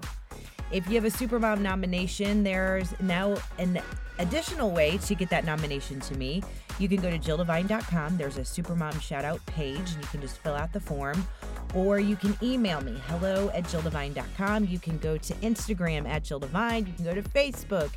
If 0.70 0.88
you 0.88 0.94
have 0.94 1.04
a 1.04 1.10
Supermom 1.10 1.60
nomination, 1.60 2.42
there's 2.42 2.98
now 3.00 3.36
an 3.58 3.80
additional 4.18 4.70
way 4.70 4.98
to 4.98 5.14
get 5.14 5.30
that 5.30 5.44
nomination 5.44 6.00
to 6.00 6.16
me. 6.16 6.42
You 6.78 6.88
can 6.88 7.00
go 7.00 7.10
to 7.10 7.18
jilldevine.com. 7.18 8.16
There's 8.16 8.36
a 8.36 8.42
Supermom 8.42 9.00
shout 9.00 9.24
out 9.24 9.44
page, 9.46 9.78
and 9.78 10.02
you 10.02 10.08
can 10.10 10.20
just 10.20 10.38
fill 10.38 10.54
out 10.54 10.72
the 10.72 10.80
form. 10.80 11.26
or 11.74 12.00
you 12.00 12.16
can 12.16 12.36
email 12.42 12.80
me 12.80 12.98
hello 13.08 13.50
at 13.54 13.64
jilldevine.com. 13.64 14.64
You 14.64 14.78
can 14.78 14.98
go 14.98 15.16
to 15.18 15.34
Instagram 15.34 16.08
at 16.08 16.24
jilldevine. 16.24 16.86
You 16.86 16.92
can 16.94 17.04
go 17.04 17.14
to 17.14 17.22
Facebook 17.22 17.90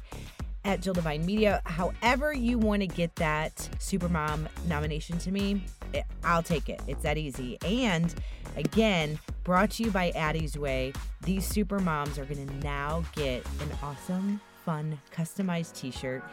at 0.65 0.81
Jill 0.81 0.93
Devine 0.93 1.25
Media. 1.25 1.61
However, 1.65 2.33
you 2.33 2.57
want 2.59 2.81
to 2.81 2.87
get 2.87 3.15
that 3.15 3.55
Supermom 3.79 4.47
nomination 4.67 5.17
to 5.19 5.31
me, 5.31 5.63
I'll 6.23 6.43
take 6.43 6.69
it. 6.69 6.81
It's 6.87 7.03
that 7.03 7.17
easy. 7.17 7.57
And 7.65 8.13
again, 8.55 9.19
brought 9.43 9.71
to 9.71 9.83
you 9.83 9.91
by 9.91 10.11
Addie's 10.11 10.57
Way, 10.57 10.93
these 11.21 11.45
super 11.45 11.79
moms 11.79 12.17
are 12.19 12.25
going 12.25 12.47
to 12.47 12.53
now 12.65 13.03
get 13.13 13.45
an 13.61 13.69
awesome, 13.81 14.41
fun, 14.65 14.99
customized 15.15 15.73
t 15.75 15.91
shirt. 15.91 16.23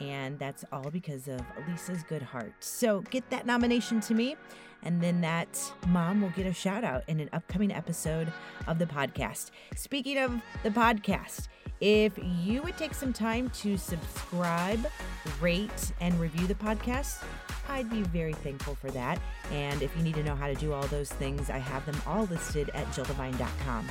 And 0.00 0.38
that's 0.38 0.64
all 0.72 0.90
because 0.90 1.28
of 1.28 1.40
Lisa's 1.68 2.02
good 2.08 2.22
heart. 2.22 2.52
So 2.60 3.02
get 3.10 3.28
that 3.30 3.46
nomination 3.46 4.00
to 4.00 4.14
me, 4.14 4.36
and 4.82 5.00
then 5.00 5.20
that 5.20 5.60
mom 5.88 6.22
will 6.22 6.30
get 6.30 6.46
a 6.46 6.52
shout 6.52 6.82
out 6.82 7.04
in 7.06 7.20
an 7.20 7.30
upcoming 7.32 7.72
episode 7.72 8.32
of 8.66 8.78
the 8.78 8.86
podcast. 8.86 9.50
Speaking 9.76 10.18
of 10.18 10.40
the 10.64 10.70
podcast, 10.70 11.46
if 11.82 12.12
you 12.44 12.62
would 12.62 12.78
take 12.78 12.94
some 12.94 13.12
time 13.12 13.50
to 13.50 13.76
subscribe, 13.76 14.86
rate, 15.40 15.92
and 16.00 16.18
review 16.20 16.46
the 16.46 16.54
podcast, 16.54 17.24
I'd 17.68 17.90
be 17.90 18.02
very 18.02 18.34
thankful 18.34 18.76
for 18.76 18.88
that. 18.92 19.20
And 19.50 19.82
if 19.82 19.94
you 19.96 20.04
need 20.04 20.14
to 20.14 20.22
know 20.22 20.36
how 20.36 20.46
to 20.46 20.54
do 20.54 20.72
all 20.72 20.86
those 20.86 21.10
things, 21.10 21.50
I 21.50 21.58
have 21.58 21.84
them 21.84 22.00
all 22.06 22.26
listed 22.26 22.70
at 22.74 22.86
jilldevine.com. 22.92 23.88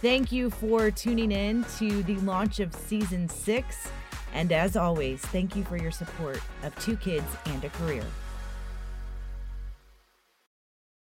Thank 0.00 0.30
you 0.30 0.48
for 0.48 0.92
tuning 0.92 1.32
in 1.32 1.64
to 1.78 2.04
the 2.04 2.14
launch 2.18 2.60
of 2.60 2.72
season 2.72 3.28
six. 3.28 3.88
And 4.32 4.52
as 4.52 4.76
always, 4.76 5.20
thank 5.20 5.56
you 5.56 5.64
for 5.64 5.76
your 5.76 5.90
support 5.90 6.40
of 6.62 6.72
two 6.78 6.96
kids 6.96 7.26
and 7.46 7.64
a 7.64 7.68
career. 7.70 8.04